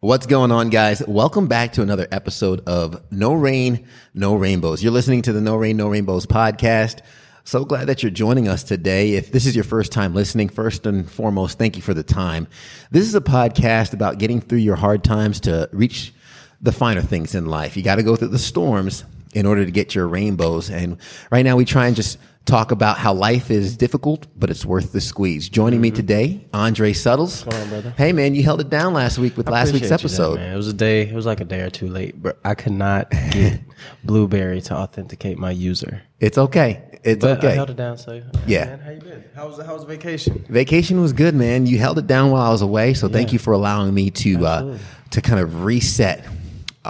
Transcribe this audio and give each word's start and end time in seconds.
What's 0.00 0.26
going 0.26 0.52
on, 0.52 0.70
guys? 0.70 1.02
Welcome 1.08 1.48
back 1.48 1.72
to 1.72 1.82
another 1.82 2.06
episode 2.12 2.60
of 2.68 3.02
No 3.10 3.32
Rain, 3.32 3.84
No 4.14 4.36
Rainbows. 4.36 4.80
You're 4.80 4.92
listening 4.92 5.22
to 5.22 5.32
the 5.32 5.40
No 5.40 5.56
Rain, 5.56 5.76
No 5.76 5.88
Rainbows 5.88 6.24
podcast. 6.24 7.00
So 7.42 7.64
glad 7.64 7.88
that 7.88 8.00
you're 8.00 8.12
joining 8.12 8.46
us 8.46 8.62
today. 8.62 9.14
If 9.14 9.32
this 9.32 9.44
is 9.44 9.56
your 9.56 9.64
first 9.64 9.90
time 9.90 10.14
listening, 10.14 10.50
first 10.50 10.86
and 10.86 11.10
foremost, 11.10 11.58
thank 11.58 11.74
you 11.74 11.82
for 11.82 11.94
the 11.94 12.04
time. 12.04 12.46
This 12.92 13.08
is 13.08 13.16
a 13.16 13.20
podcast 13.20 13.92
about 13.92 14.18
getting 14.18 14.40
through 14.40 14.58
your 14.58 14.76
hard 14.76 15.02
times 15.02 15.40
to 15.40 15.68
reach 15.72 16.14
the 16.60 16.70
finer 16.70 17.02
things 17.02 17.34
in 17.34 17.46
life. 17.46 17.76
You 17.76 17.82
got 17.82 17.96
to 17.96 18.04
go 18.04 18.14
through 18.14 18.28
the 18.28 18.38
storms 18.38 19.02
in 19.34 19.46
order 19.46 19.64
to 19.64 19.70
get 19.72 19.96
your 19.96 20.06
rainbows. 20.06 20.70
And 20.70 20.98
right 21.32 21.44
now 21.44 21.56
we 21.56 21.64
try 21.64 21.88
and 21.88 21.96
just 21.96 22.18
talk 22.48 22.70
about 22.72 22.96
how 22.96 23.12
life 23.12 23.50
is 23.50 23.76
difficult, 23.76 24.26
but 24.38 24.48
it's 24.50 24.64
worth 24.64 24.92
the 24.92 25.00
squeeze. 25.00 25.48
Joining 25.50 25.80
me 25.82 25.90
today, 25.90 26.46
Andre 26.54 26.94
Suttles. 26.94 27.44
What's 27.44 27.54
going 27.56 27.62
on, 27.62 27.68
brother? 27.82 27.94
Hey 27.98 28.12
man, 28.12 28.34
you 28.34 28.42
held 28.42 28.60
it 28.62 28.70
down 28.70 28.94
last 28.94 29.18
week 29.18 29.36
with 29.36 29.48
last 29.50 29.72
week's 29.74 29.90
episode. 29.90 30.36
man. 30.36 30.54
It 30.54 30.56
was 30.56 30.68
a 30.68 30.72
day. 30.72 31.02
It 31.02 31.14
was 31.14 31.26
like 31.26 31.40
a 31.40 31.44
day 31.44 31.60
or 31.60 31.68
two 31.70 31.88
late, 31.88 32.20
but 32.20 32.38
I 32.44 32.54
could 32.54 32.72
not 32.72 33.10
get 33.30 33.60
Blubrry 34.04 34.62
to 34.62 34.74
authenticate 34.74 35.38
my 35.38 35.50
user. 35.50 36.02
It's 36.20 36.38
okay. 36.38 36.82
It's 37.04 37.20
But 37.20 37.44
I 37.44 37.48
okay. 37.48 37.54
held 37.54 37.70
it 37.70 37.76
down. 37.76 37.98
So 37.98 38.22
Yeah. 38.46 38.64
man, 38.64 38.80
how 38.80 38.90
you 38.90 39.00
been? 39.00 39.24
How 39.34 39.46
was 39.48 39.64
how 39.64 39.74
was 39.74 39.84
vacation? 39.84 40.44
Vacation 40.48 41.00
was 41.02 41.12
good, 41.12 41.34
man. 41.34 41.66
You 41.66 41.78
held 41.78 41.98
it 41.98 42.06
down 42.06 42.30
while 42.30 42.42
I 42.42 42.50
was 42.50 42.62
away, 42.62 42.94
so 42.94 43.08
thank 43.08 43.32
you 43.32 43.38
for 43.38 43.52
allowing 43.52 43.92
me 43.92 44.10
to 44.10 44.46
uh, 44.46 44.78
to 45.10 45.20
kind 45.20 45.38
of 45.40 45.64
reset 45.64 46.24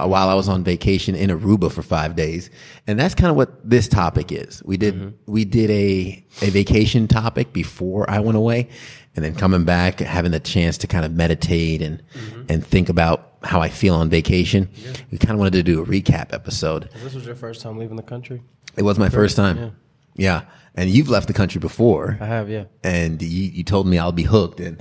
while 0.07 0.29
I 0.29 0.35
was 0.35 0.49
on 0.49 0.63
vacation 0.65 1.15
in 1.15 1.31
Aruba 1.31 1.73
for 1.73 1.83
five 1.83 2.15
days, 2.15 2.51
and 2.87 2.99
that's 3.01 3.15
kind 3.15 3.31
of 3.31 3.37
what 3.37 3.69
this 3.69 3.89
topic 3.89 4.31
is. 4.31 4.63
We 4.65 4.77
did 4.77 4.95
Mm-hmm. 4.95 5.33
we 5.33 5.45
did 5.45 5.71
a 5.71 6.25
a 6.43 6.51
vacation 6.51 7.09
topic 7.09 7.53
before 7.53 8.09
I 8.09 8.21
went 8.21 8.37
away, 8.37 8.69
and 9.17 9.25
then 9.25 9.35
coming 9.35 9.65
back, 9.65 10.01
having 10.01 10.31
the 10.33 10.41
chance 10.41 10.79
to 10.79 10.87
kind 10.87 11.05
of 11.05 11.13
meditate 11.13 11.83
and 11.83 12.03
Mm-hmm. 12.15 12.43
and 12.51 12.65
think 12.67 12.89
about 12.89 13.25
how 13.43 13.61
I 13.61 13.69
feel 13.69 13.95
on 13.95 14.11
vacation. 14.11 14.69
We 15.11 15.19
kind 15.19 15.33
of 15.33 15.39
wanted 15.39 15.53
to 15.55 15.63
do 15.63 15.81
a 15.83 15.87
recap 15.87 16.33
episode. 16.35 16.91
This 17.03 17.15
was 17.15 17.25
your 17.25 17.37
first 17.37 17.61
time 17.63 17.79
leaving 17.79 17.97
the 17.97 18.03
country. 18.03 18.43
It 18.77 18.83
was 18.83 18.99
my 18.99 19.09
first 19.09 19.37
time. 19.37 19.57
yeah. 19.59 19.71
yeah, 20.15 20.41
and 20.75 20.91
you've 20.91 21.09
left 21.09 21.27
the 21.29 21.33
country 21.35 21.61
before 21.61 22.19
I 22.21 22.27
have, 22.27 22.49
yeah. 22.51 22.65
and 22.85 23.21
you, 23.23 23.45
you 23.51 23.65
told 23.65 23.87
me 23.87 23.97
I'll 23.99 24.13
be 24.13 24.25
hooked. 24.25 24.61
And 24.61 24.81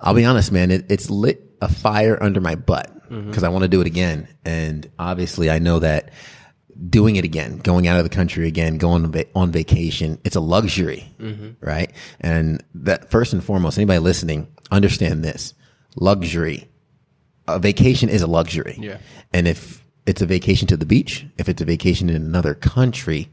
I'll 0.00 0.14
be 0.14 0.24
honest, 0.24 0.50
man, 0.52 0.70
it, 0.70 0.86
it's 0.90 1.08
lit 1.10 1.42
a 1.60 1.68
fire 1.68 2.22
under 2.22 2.40
my 2.40 2.54
butt 2.54 2.90
Mm-hmm. 3.14 3.28
because 3.28 3.44
I 3.44 3.48
want 3.48 3.62
to 3.62 3.68
do 3.68 3.80
it 3.80 3.86
again. 3.86 4.26
And 4.44 4.90
obviously, 4.98 5.48
I 5.48 5.60
know 5.60 5.78
that 5.78 6.10
doing 6.90 7.14
it 7.14 7.24
again, 7.24 7.58
going 7.58 7.86
out 7.86 7.96
of 7.96 8.02
the 8.02 8.14
country 8.14 8.48
again, 8.48 8.76
going 8.76 9.04
on 9.04 9.12
va- 9.12 9.26
on 9.36 9.52
vacation, 9.52 10.18
it's 10.24 10.34
a 10.34 10.40
luxury, 10.40 11.14
mm-hmm. 11.20 11.50
right? 11.60 11.92
And 12.20 12.64
that 12.74 13.10
first 13.12 13.32
and 13.32 13.44
foremost, 13.44 13.78
anybody 13.78 14.00
listening, 14.00 14.48
understand 14.72 15.24
this 15.24 15.54
luxury. 15.94 16.68
A 17.46 17.60
vacation 17.60 18.08
is 18.08 18.22
a 18.22 18.26
luxury. 18.26 18.78
Yeah. 18.80 18.98
And 19.32 19.46
if 19.46 19.84
it's 20.06 20.22
a 20.22 20.26
vacation 20.26 20.66
to 20.68 20.76
the 20.76 20.86
beach, 20.86 21.24
if 21.38 21.48
it's 21.48 21.62
a 21.62 21.64
vacation 21.64 22.08
in 22.08 22.16
another 22.16 22.54
country, 22.54 23.30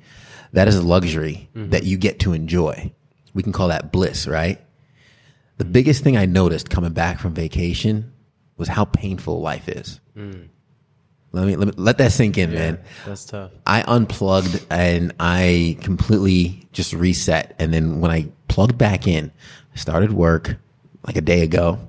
that 0.53 0.67
is 0.67 0.75
a 0.75 0.83
luxury 0.83 1.49
mm-hmm. 1.55 1.71
that 1.71 1.85
you 1.85 1.97
get 1.97 2.19
to 2.19 2.33
enjoy. 2.33 2.93
We 3.33 3.41
can 3.41 3.51
call 3.51 3.69
that 3.69 3.91
bliss, 3.91 4.27
right? 4.27 4.61
The 5.57 5.66
biggest 5.66 6.03
thing 6.03 6.17
I 6.17 6.25
noticed 6.25 6.69
coming 6.69 6.93
back 6.93 7.19
from 7.19 7.33
vacation 7.33 8.10
was 8.61 8.69
how 8.69 8.85
painful 8.85 9.41
life 9.41 9.67
is. 9.67 9.99
Mm. 10.15 10.47
Let 11.31 11.47
me, 11.47 11.55
let 11.55 11.67
me 11.69 11.73
let 11.77 11.97
that 11.97 12.11
sink 12.11 12.37
in, 12.37 12.53
man. 12.53 12.79
That's 13.07 13.25
tough. 13.25 13.51
I 13.65 13.83
unplugged 13.87 14.63
and 14.69 15.13
I 15.19 15.77
completely 15.81 16.67
just 16.71 16.93
reset. 16.93 17.55
And 17.57 17.73
then 17.73 18.01
when 18.01 18.11
I 18.11 18.29
plugged 18.49 18.77
back 18.77 19.07
in, 19.07 19.31
I 19.73 19.77
started 19.77 20.13
work 20.13 20.57
like 21.07 21.15
a 21.15 21.21
day 21.21 21.41
ago 21.41 21.79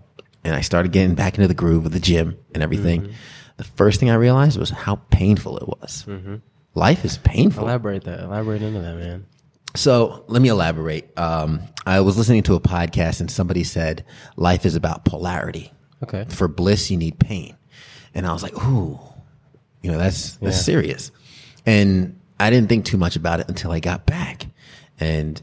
and 0.44 0.54
I 0.54 0.62
started 0.62 0.92
getting 0.92 1.14
back 1.14 1.34
into 1.34 1.46
the 1.46 1.54
groove 1.54 1.84
of 1.84 1.92
the 1.92 2.00
gym 2.00 2.38
and 2.54 2.62
everything. 2.62 3.02
Mm-hmm. 3.02 3.12
The 3.58 3.64
first 3.64 4.00
thing 4.00 4.08
I 4.08 4.14
realized 4.14 4.58
was 4.58 4.70
how 4.70 4.96
painful 5.10 5.58
it 5.58 5.68
was. 5.68 6.06
Mm-hmm. 6.08 6.36
Life 6.74 7.04
is 7.04 7.18
painful. 7.18 7.64
Elaborate 7.64 8.04
that. 8.04 8.20
Elaborate 8.20 8.62
into 8.62 8.80
that, 8.80 8.96
man. 8.96 9.26
So 9.74 10.24
let 10.28 10.40
me 10.40 10.48
elaborate. 10.48 11.18
Um, 11.18 11.62
I 11.84 12.00
was 12.00 12.16
listening 12.16 12.44
to 12.44 12.54
a 12.54 12.60
podcast 12.60 13.20
and 13.20 13.30
somebody 13.30 13.64
said 13.64 14.04
life 14.36 14.64
is 14.64 14.76
about 14.76 15.04
polarity. 15.04 15.72
Okay. 16.02 16.24
For 16.28 16.48
bliss, 16.48 16.90
you 16.90 16.96
need 16.96 17.18
pain. 17.18 17.56
And 18.14 18.26
I 18.26 18.32
was 18.32 18.42
like, 18.42 18.54
ooh, 18.64 18.98
you 19.82 19.90
know, 19.90 19.98
that's, 19.98 20.36
that's 20.36 20.56
Yeah. 20.56 20.62
serious. 20.62 21.10
And 21.66 22.18
I 22.40 22.50
didn't 22.50 22.68
think 22.68 22.84
too 22.84 22.96
much 22.96 23.16
about 23.16 23.40
it 23.40 23.48
until 23.48 23.70
I 23.72 23.80
got 23.80 24.04
back. 24.06 24.46
And 24.98 25.40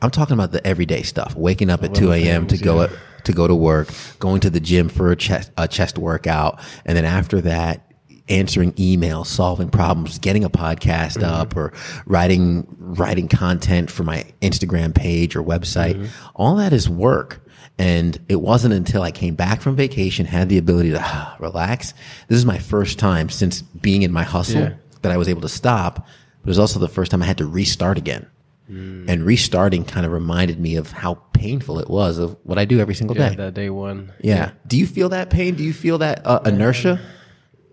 I'm 0.00 0.10
talking 0.10 0.34
about 0.34 0.52
the 0.52 0.64
everyday 0.66 1.02
stuff, 1.02 1.34
waking 1.36 1.70
up 1.70 1.82
at 1.84 1.94
2 1.94 2.12
a.m. 2.12 2.46
to 2.48 2.58
go, 2.58 2.82
yeah. 2.82 2.88
to 3.24 3.32
go 3.32 3.46
to 3.46 3.54
work, 3.54 3.88
going 4.18 4.40
to 4.40 4.50
the 4.50 4.60
gym 4.60 4.88
for 4.88 5.10
a 5.10 5.16
chest, 5.16 5.50
a 5.56 5.66
chest 5.68 5.96
workout. 5.98 6.60
And 6.84 6.96
then 6.96 7.04
after 7.04 7.40
that, 7.42 7.88
answering 8.28 8.72
emails, 8.74 9.26
solving 9.26 9.68
problems, 9.68 10.18
getting 10.18 10.44
a 10.44 10.50
podcast 10.50 11.18
Mm-hmm. 11.18 11.24
up 11.24 11.56
or 11.56 11.72
writing, 12.06 12.66
writing 12.78 13.28
content 13.28 13.90
for 13.90 14.04
my 14.04 14.24
Instagram 14.40 14.94
page 14.94 15.34
or 15.36 15.42
website. 15.42 15.94
Mm-hmm. 15.94 16.06
All 16.36 16.56
that 16.56 16.72
is 16.72 16.88
work. 16.88 17.41
And 17.78 18.18
it 18.28 18.40
wasn't 18.40 18.74
until 18.74 19.02
I 19.02 19.10
came 19.10 19.34
back 19.34 19.60
from 19.60 19.76
vacation, 19.76 20.26
had 20.26 20.48
the 20.48 20.58
ability 20.58 20.90
to 20.90 21.00
ah, 21.00 21.36
relax. 21.40 21.94
This 22.28 22.38
is 22.38 22.46
my 22.46 22.58
first 22.58 22.98
time 22.98 23.28
since 23.28 23.62
being 23.62 24.02
in 24.02 24.12
my 24.12 24.22
hustle 24.22 24.60
Yeah. 24.62 24.72
that 25.02 25.12
I 25.12 25.16
was 25.16 25.28
able 25.28 25.40
to 25.42 25.48
stop. 25.48 25.96
But 26.42 26.48
it 26.48 26.50
was 26.50 26.58
also 26.58 26.78
the 26.78 26.88
first 26.88 27.10
time 27.10 27.22
I 27.22 27.26
had 27.26 27.38
to 27.38 27.46
restart 27.46 27.98
again. 27.98 28.26
Mm. 28.70 29.08
And 29.08 29.24
restarting 29.26 29.84
kind 29.84 30.06
of 30.06 30.12
reminded 30.12 30.60
me 30.60 30.76
of 30.76 30.92
how 30.92 31.14
painful 31.32 31.78
it 31.80 31.90
was 31.90 32.18
of 32.18 32.36
what 32.44 32.58
I 32.58 32.64
do 32.64 32.78
every 32.78 32.94
single 32.94 33.16
Yeah, 33.16 33.30
day. 33.30 33.34
that 33.36 33.54
day 33.54 33.70
one. 33.70 34.12
Yeah. 34.20 34.52
Do 34.66 34.78
you 34.78 34.86
feel 34.86 35.08
that 35.10 35.30
pain? 35.30 35.56
Do 35.56 35.64
you 35.64 35.72
feel 35.72 35.98
that 35.98 36.24
uh, 36.24 36.40
inertia? 36.46 37.00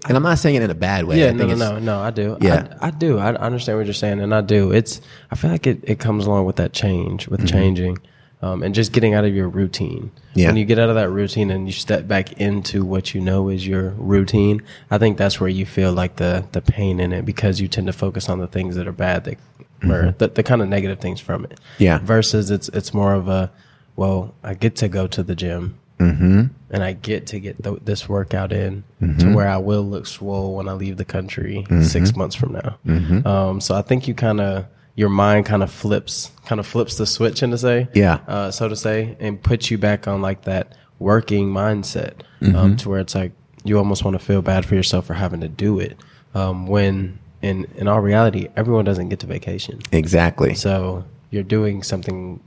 And 0.08 0.16
I'm 0.16 0.24
not 0.24 0.40
saying 0.40 0.56
it 0.56 0.64
in 0.64 0.70
a 0.70 0.76
bad 0.76 1.06
way. 1.06 1.20
Yeah, 1.20 1.28
I 1.28 1.32
no, 1.34 1.46
think 1.48 1.60
no, 1.60 1.74
no, 1.74 1.80
no. 1.80 2.00
I 2.00 2.10
do. 2.10 2.38
Yeah. 2.42 2.74
I, 2.82 2.88
I 2.88 2.92
do. 2.92 3.18
I 3.20 3.34
understand 3.36 3.78
what 3.78 3.86
you're 3.86 3.94
saying, 3.94 4.22
and 4.22 4.34
I 4.34 4.42
do. 4.42 4.72
It's. 4.72 5.02
I 5.30 5.36
feel 5.36 5.52
like 5.52 5.68
it, 5.68 5.80
it 5.84 6.00
comes 6.00 6.26
along 6.26 6.46
with 6.46 6.56
that 6.56 6.72
change, 6.74 7.28
with 7.28 7.46
changing, 7.48 7.98
um, 8.42 8.64
and 8.64 8.74
just 8.74 8.92
getting 8.92 9.14
out 9.14 9.26
of 9.26 9.36
your 9.36 9.50
routine. 9.50 10.12
Yeah. 10.34 10.48
When 10.48 10.58
you 10.58 10.66
get 10.66 10.80
out 10.80 10.90
of 10.90 10.96
that 10.96 11.10
routine 11.10 11.52
and 11.52 11.68
you 11.68 11.74
step 11.74 12.08
back 12.08 12.34
into 12.34 12.86
what 12.86 13.14
you 13.14 13.22
know 13.22 13.50
is 13.50 13.68
your 13.68 13.90
routine, 13.92 14.62
I 14.90 14.98
think 14.98 15.18
that's 15.18 15.40
where 15.40 15.50
you 15.50 15.66
feel 15.66 15.92
like 15.92 16.16
the 16.16 16.46
the 16.52 16.62
pain 16.62 17.00
in 17.00 17.12
it 17.12 17.26
because 17.26 17.60
you 17.60 17.68
tend 17.68 17.88
to 17.88 17.94
focus 17.94 18.30
on 18.30 18.40
the 18.40 18.48
things 18.48 18.76
that 18.76 18.88
are 18.88 18.94
bad, 18.94 19.26
that 19.26 19.38
or 19.84 19.88
mm-hmm. 19.88 20.18
the, 20.18 20.28
the 20.28 20.44
kind 20.44 20.62
of 20.62 20.70
negative 20.70 21.00
things 21.00 21.20
from 21.20 21.46
it. 21.46 21.60
Yeah. 21.78 22.00
Versus 22.00 22.52
it's 22.52 22.70
it's 22.70 22.94
more 22.94 23.14
of 23.14 23.28
a, 23.28 23.52
well, 23.96 24.34
I 24.44 24.54
get 24.54 24.76
to 24.78 24.90
go 24.90 25.08
to 25.08 25.24
the 25.24 25.36
gym 25.36 25.78
mm-hmm. 26.00 26.46
and 26.70 26.84
I 26.84 26.94
get 26.94 27.28
to 27.28 27.40
get 27.40 27.64
th- 27.64 27.80
this 27.84 28.08
workout 28.10 28.52
in 28.52 28.84
to 29.00 29.06
mm-hmm. 29.06 29.34
where 29.34 29.48
I 29.48 29.58
will 29.58 29.84
look 29.84 30.06
swole 30.06 30.56
when 30.56 30.68
I 30.68 30.74
leave 30.74 30.98
the 30.98 31.06
country 31.06 31.66
six 31.82 32.16
months 32.16 32.36
from 32.36 32.54
now. 32.54 32.78
Um, 33.26 33.62
so 33.62 33.76
I 33.76 33.82
think 33.82 34.08
you 34.08 34.14
kind 34.14 34.42
of 34.42 34.66
your 34.96 35.10
mind 35.10 35.46
kind 35.46 35.64
of 35.64 35.72
flips, 35.72 36.32
kind 36.46 36.60
of 36.60 36.68
flips 36.68 36.98
the 36.98 37.06
switch, 37.06 37.42
in 37.44 37.52
to 37.52 37.58
say, 37.58 37.88
Yeah. 37.94 38.20
uh, 38.28 38.52
so 38.52 38.68
to 38.68 38.76
say, 38.76 39.16
and 39.20 39.42
puts 39.42 39.72
you 39.72 39.78
back 39.78 40.08
on 40.08 40.22
like 40.22 40.44
that 40.44 40.76
working 41.00 41.50
mindset, 41.52 42.14
um, 42.56 42.76
to 42.78 42.90
where 42.90 43.00
it's 43.00 43.16
like 43.16 43.32
you 43.64 43.78
almost 43.78 44.04
want 44.04 44.20
to 44.20 44.24
feel 44.26 44.42
bad 44.42 44.66
for 44.66 44.76
yourself 44.76 45.06
for 45.06 45.14
having 45.14 45.42
to 45.42 45.48
do 45.48 45.80
it. 45.80 45.98
Um, 46.36 46.68
when 46.68 47.20
in 47.42 47.66
in 47.76 47.88
all 47.88 48.02
reality, 48.02 48.50
everyone 48.58 48.86
doesn't 48.86 49.10
get 49.10 49.20
to 49.20 49.28
vacation. 49.28 49.80
Exactly. 49.92 50.54
So 50.56 51.06
you're 51.32 51.44
doing 51.44 51.84
something 51.84 52.40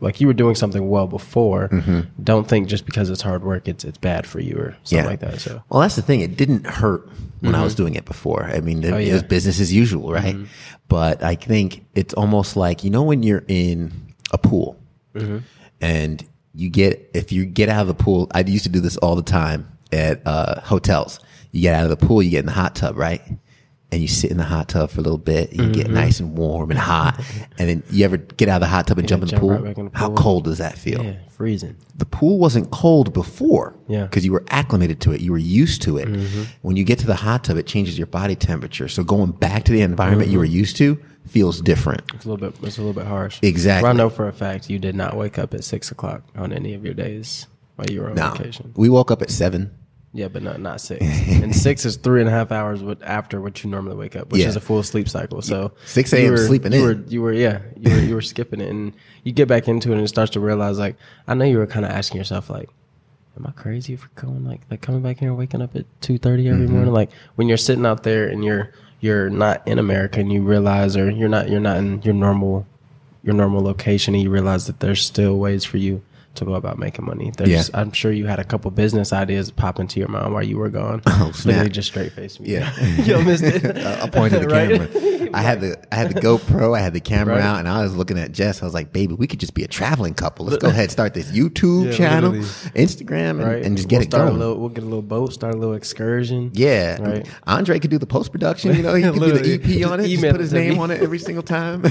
like 0.00 0.20
you 0.20 0.26
were 0.26 0.32
doing 0.32 0.54
something 0.54 0.88
well 0.88 1.06
before. 1.06 1.68
Mm-hmm. 1.68 2.22
Don't 2.22 2.48
think 2.48 2.68
just 2.68 2.86
because 2.86 3.10
it's 3.10 3.22
hard 3.22 3.44
work, 3.44 3.68
it's 3.68 3.84
it's 3.84 3.98
bad 3.98 4.26
for 4.26 4.40
you 4.40 4.56
or 4.56 4.76
something 4.84 5.06
like 5.06 5.20
that. 5.20 5.40
So 5.40 5.62
Well, 5.68 5.80
that's 5.80 5.96
the 5.96 6.02
thing. 6.02 6.20
It 6.20 6.36
didn't 6.36 6.66
hurt 6.66 7.08
when 7.40 7.54
I 7.54 7.62
was 7.62 7.74
mm-hmm. 7.74 7.82
doing 7.82 7.94
it 7.94 8.04
before. 8.04 8.44
I 8.44 8.60
mean, 8.60 8.82
it, 8.82 8.92
Oh, 8.92 8.98
it 8.98 9.12
was 9.12 9.22
business 9.22 9.60
as 9.60 9.72
usual, 9.72 10.12
right? 10.12 10.34
Mm-hmm. 10.34 10.44
But 10.88 11.22
I 11.22 11.34
think 11.36 11.84
it's 11.94 12.14
almost 12.14 12.56
like, 12.56 12.82
you 12.82 12.90
know, 12.90 13.02
when 13.02 13.22
you're 13.22 13.44
in 13.46 13.92
a 14.32 14.38
pool 14.38 14.76
and 15.80 16.26
you 16.54 16.68
get, 16.68 17.10
if 17.14 17.30
you 17.30 17.44
get 17.44 17.68
out 17.68 17.82
of 17.82 17.88
the 17.88 17.94
pool, 17.94 18.28
I 18.34 18.40
used 18.40 18.64
to 18.64 18.70
do 18.70 18.80
this 18.80 18.96
all 18.96 19.14
the 19.14 19.22
time 19.22 19.68
at 19.92 20.20
uh, 20.26 20.60
hotels. 20.62 21.20
You 21.52 21.62
get 21.62 21.74
out 21.74 21.84
of 21.84 21.90
the 21.90 22.06
pool, 22.06 22.22
you 22.22 22.30
get 22.30 22.40
in 22.40 22.46
the 22.46 22.52
hot 22.52 22.74
tub, 22.74 22.96
right? 22.96 23.22
And 23.92 24.00
you 24.00 24.06
sit 24.06 24.30
in 24.30 24.36
the 24.36 24.44
hot 24.44 24.68
tub 24.68 24.90
for 24.90 25.00
a 25.00 25.02
little 25.02 25.18
bit. 25.18 25.52
You 25.52 25.68
get 25.72 25.90
nice 25.90 26.20
and 26.20 26.38
warm 26.38 26.70
and 26.70 26.78
hot. 26.78 27.20
and 27.58 27.68
then 27.68 27.82
you 27.90 28.04
ever 28.04 28.18
get 28.18 28.48
out 28.48 28.56
of 28.56 28.60
the 28.60 28.68
hot 28.68 28.86
tub 28.86 28.98
and 28.98 29.08
jump 29.08 29.22
in 29.22 29.26
the 29.26 29.30
jump 29.32 29.40
pool? 29.40 29.58
right 29.58 29.76
in 29.76 29.90
the 29.90 29.98
How 29.98 30.10
cold 30.14 30.44
does 30.44 30.58
that 30.58 30.78
feel? 30.78 31.02
yeah, 31.02 31.14
freezing. 31.28 31.76
the 31.96 32.04
pool 32.06 32.38
wasn't 32.38 32.70
cold 32.70 33.12
before. 33.12 33.74
Yeah. 33.88 34.04
Because 34.04 34.24
you 34.24 34.30
were 34.30 34.44
acclimated 34.50 35.00
to 35.00 35.12
it. 35.12 35.20
You 35.20 35.32
were 35.32 35.38
used 35.38 35.82
to 35.82 35.98
it. 35.98 36.06
Mm-hmm. 36.06 36.42
When 36.62 36.76
you 36.76 36.84
get 36.84 37.00
to 37.00 37.06
the 37.08 37.16
hot 37.16 37.42
tub, 37.42 37.56
it 37.56 37.66
changes 37.66 37.98
your 37.98 38.06
body 38.06 38.36
temperature. 38.36 38.86
So 38.86 39.02
going 39.02 39.32
back 39.32 39.64
to 39.64 39.72
the 39.72 39.80
environment 39.82 40.30
you 40.30 40.38
were 40.38 40.44
Mm-hmm. 40.44 40.54
used 40.54 40.76
to 40.76 40.98
feels 41.26 41.60
different. 41.60 42.02
It's 42.14 42.24
a 42.24 42.30
little 42.30 42.50
bit. 42.50 42.62
It's 42.64 42.78
a 42.78 42.82
little 42.82 42.94
bit 42.94 43.06
harsh. 43.08 43.40
Exactly. 43.42 43.82
Well, 43.88 43.92
I 43.92 43.96
know 43.96 44.08
for 44.08 44.28
a 44.28 44.32
fact 44.32 44.70
you 44.70 44.78
did 44.78 44.94
not 44.94 45.16
wake 45.16 45.36
up 45.38 45.52
at 45.52 45.64
six 45.64 45.90
o'clock 45.90 46.22
on 46.36 46.52
any 46.52 46.74
of 46.74 46.84
your 46.84 46.94
days 46.94 47.48
while 47.76 47.90
you 47.90 48.02
were 48.02 48.10
on 48.10 48.14
No. 48.14 48.30
vacation. 48.30 48.72
We 48.76 48.88
woke 48.88 49.10
up 49.10 49.20
at 49.20 49.30
seven. 49.30 49.72
Yeah, 50.12 50.26
but 50.28 50.42
not 50.42 50.60
not 50.60 50.80
six. 50.80 51.04
and 51.28 51.54
six 51.54 51.84
is 51.84 51.96
three 51.96 52.20
and 52.20 52.28
a 52.28 52.32
half 52.32 52.50
hours 52.50 52.82
after 53.02 53.40
what 53.40 53.62
you 53.62 53.70
normally 53.70 53.96
wake 53.96 54.16
up, 54.16 54.32
which 54.32 54.42
Yeah. 54.42 54.48
is 54.48 54.56
a 54.56 54.60
full 54.60 54.82
sleep 54.82 55.08
cycle. 55.08 55.40
So 55.40 55.72
6 55.86 56.12
you 56.12 56.18
a.m. 56.18 56.36
sleeping 56.36 56.72
you 56.72 56.78
in. 56.78 56.84
Were, 56.84 57.04
you 57.06 57.22
were 57.22 57.32
yeah, 57.32 57.60
you 57.76 57.90
were 57.90 58.00
you 58.00 58.14
were 58.14 58.22
skipping 58.22 58.60
it, 58.60 58.70
and 58.70 58.92
you 59.22 59.32
get 59.32 59.46
back 59.46 59.68
into 59.68 59.90
it, 59.90 59.94
and 59.94 60.02
it 60.02 60.08
starts 60.08 60.32
to 60.32 60.40
realize 60.40 60.78
like 60.78 60.96
I 61.28 61.34
know 61.34 61.44
you 61.44 61.58
were 61.58 61.66
kind 61.66 61.84
of 61.84 61.92
asking 61.92 62.18
yourself 62.18 62.50
like, 62.50 62.68
am 63.36 63.46
I 63.46 63.52
crazy 63.52 63.94
for 63.94 64.08
going 64.16 64.44
like 64.44 64.62
like 64.68 64.80
coming 64.80 65.02
back 65.02 65.20
here 65.20 65.28
and 65.28 65.38
waking 65.38 65.62
up 65.62 65.76
at 65.76 65.86
two 66.00 66.18
thirty 66.18 66.48
every 66.48 66.64
mm-hmm. 66.64 66.74
morning? 66.74 66.92
Like 66.92 67.10
when 67.36 67.46
you're 67.46 67.56
sitting 67.56 67.86
out 67.86 68.02
there 68.02 68.28
and 68.28 68.44
you're 68.44 68.72
you're 68.98 69.30
not 69.30 69.66
in 69.66 69.78
America 69.78 70.18
and 70.18 70.32
you 70.32 70.42
realize, 70.42 70.96
or 70.96 71.08
you're 71.08 71.28
not 71.28 71.48
you're 71.48 71.60
not 71.60 71.76
in 71.76 72.02
your 72.02 72.14
normal 72.14 72.66
your 73.22 73.34
normal 73.34 73.62
location 73.62 74.14
and 74.14 74.24
you 74.24 74.30
realize 74.30 74.66
that 74.66 74.80
there's 74.80 75.04
still 75.04 75.36
ways 75.36 75.64
for 75.64 75.76
you 75.76 76.02
to 76.40 76.44
go 76.44 76.54
about 76.54 76.78
making 76.78 77.04
money. 77.06 77.32
There's, 77.36 77.48
Yeah. 77.50 77.62
I'm 77.72 77.92
sure 77.92 78.10
you 78.12 78.26
had 78.26 78.38
a 78.40 78.44
couple 78.44 78.70
business 78.72 79.12
ideas 79.12 79.50
pop 79.50 79.78
into 79.78 80.00
your 80.00 80.08
mind 80.08 80.34
while 80.34 80.42
you 80.42 80.58
were 80.58 80.68
gone. 80.70 81.02
Oh, 81.22 81.32
snap. 81.32 81.46
Literally 81.46 81.70
just 81.70 81.88
straight 81.88 82.12
face 82.12 82.40
me. 82.40 82.48
Yeah. 82.52 82.72
you 83.04 83.22
missed 83.22 83.42
it. 83.44 83.76
I 84.02 84.08
pointed 84.08 84.42
the 84.42 84.48
Right? 84.48 84.70
camera. 84.70 85.30
I 85.34 85.42
had 85.42 85.60
the 85.60 85.76
I 85.92 85.96
had 85.96 86.10
the 86.12 86.20
GoPro. 86.20 86.76
I 86.76 86.80
had 86.80 86.92
the 86.94 87.00
camera 87.00 87.34
Right. 87.36 87.44
out, 87.44 87.58
and 87.60 87.68
I 87.68 87.82
was 87.82 87.94
looking 87.94 88.18
at 88.18 88.32
Jess. 88.32 88.62
I 88.62 88.64
was 88.64 88.74
like, 88.74 88.92
"Baby, 88.92 89.14
we 89.14 89.26
could 89.28 89.38
just 89.38 89.54
be 89.54 89.62
a 89.62 89.68
traveling 89.68 90.14
couple. 90.14 90.46
Let's 90.46 90.60
go 90.62 90.68
ahead, 90.70 90.84
and 90.84 90.90
start 90.90 91.14
this 91.14 91.30
YouTube 91.30 91.86
Yeah, 91.86 91.92
channel, 91.92 92.30
literally. 92.30 92.48
Instagram, 92.74 93.30
and, 93.30 93.44
Right. 93.44 93.62
and 93.64 93.76
just 93.76 93.88
get 93.88 93.98
we'll 93.98 94.06
it 94.06 94.10
going." 94.10 94.28
A 94.28 94.32
little, 94.38 94.56
we'll 94.58 94.70
get 94.70 94.82
a 94.82 94.86
little 94.86 95.02
boat, 95.02 95.32
start 95.32 95.54
a 95.54 95.58
little 95.58 95.74
excursion. 95.74 96.50
yeah, 96.54 97.00
Right. 97.00 97.28
Andre 97.46 97.78
could 97.78 97.90
do 97.90 97.98
the 97.98 98.06
post 98.06 98.32
production. 98.32 98.74
You 98.74 98.82
know, 98.82 98.94
he 98.94 99.02
could 99.02 99.14
do 99.20 99.32
the 99.38 99.54
EP 99.54 99.84
on 99.88 100.00
it. 100.00 100.08
Just 100.08 100.22
put 100.22 100.40
his 100.40 100.52
name 100.54 100.74
me. 100.74 100.78
on 100.80 100.90
it 100.90 101.02
every 101.02 101.18
single 101.18 101.42
time. 101.44 101.82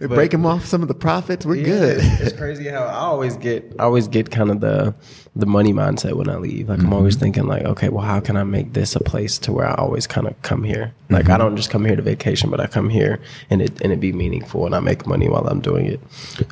Break 0.00 0.34
him 0.34 0.44
off 0.44 0.66
some 0.66 0.82
of 0.82 0.88
the 0.88 0.94
profits. 0.94 1.46
We're 1.46 1.56
Yeah, 1.56 1.64
good. 1.64 1.98
It's 2.20 2.36
crazy 2.36 2.68
how 2.68 2.82
I 2.84 2.94
always 2.94 3.36
get 3.36 3.72
I 3.78 3.84
always 3.84 4.08
get 4.08 4.30
kind 4.30 4.50
of 4.50 4.60
the 4.60 4.94
the 5.34 5.46
money 5.46 5.72
mindset 5.72 6.14
when 6.14 6.30
I 6.30 6.36
leave. 6.36 6.68
Like 6.68 6.78
I'm 6.78 6.84
Mm-hmm. 6.86 6.92
always 6.94 7.16
thinking 7.16 7.46
like, 7.46 7.64
okay, 7.64 7.88
well 7.90 8.04
how 8.04 8.20
can 8.20 8.36
I 8.36 8.44
make 8.44 8.72
this 8.72 8.96
a 8.96 9.00
place 9.00 9.38
to 9.40 9.52
where 9.52 9.66
I 9.68 9.74
always 9.74 10.06
kind 10.06 10.26
of 10.26 10.40
come 10.42 10.64
here? 10.64 10.92
Like 11.10 11.24
Mm-hmm. 11.24 11.32
I 11.32 11.38
don't 11.38 11.56
just 11.56 11.70
come 11.70 11.84
here 11.84 11.96
to 11.96 12.02
vacation, 12.02 12.50
but 12.50 12.60
I 12.60 12.66
come 12.66 12.88
here 12.88 13.18
and 13.50 13.60
it 13.60 13.80
and 13.82 13.92
it 13.92 14.00
be 14.00 14.12
meaningful 14.12 14.64
and 14.66 14.74
I 14.74 14.80
make 14.80 15.06
money 15.06 15.28
while 15.28 15.46
I'm 15.46 15.60
doing 15.60 15.86
it. 15.86 16.00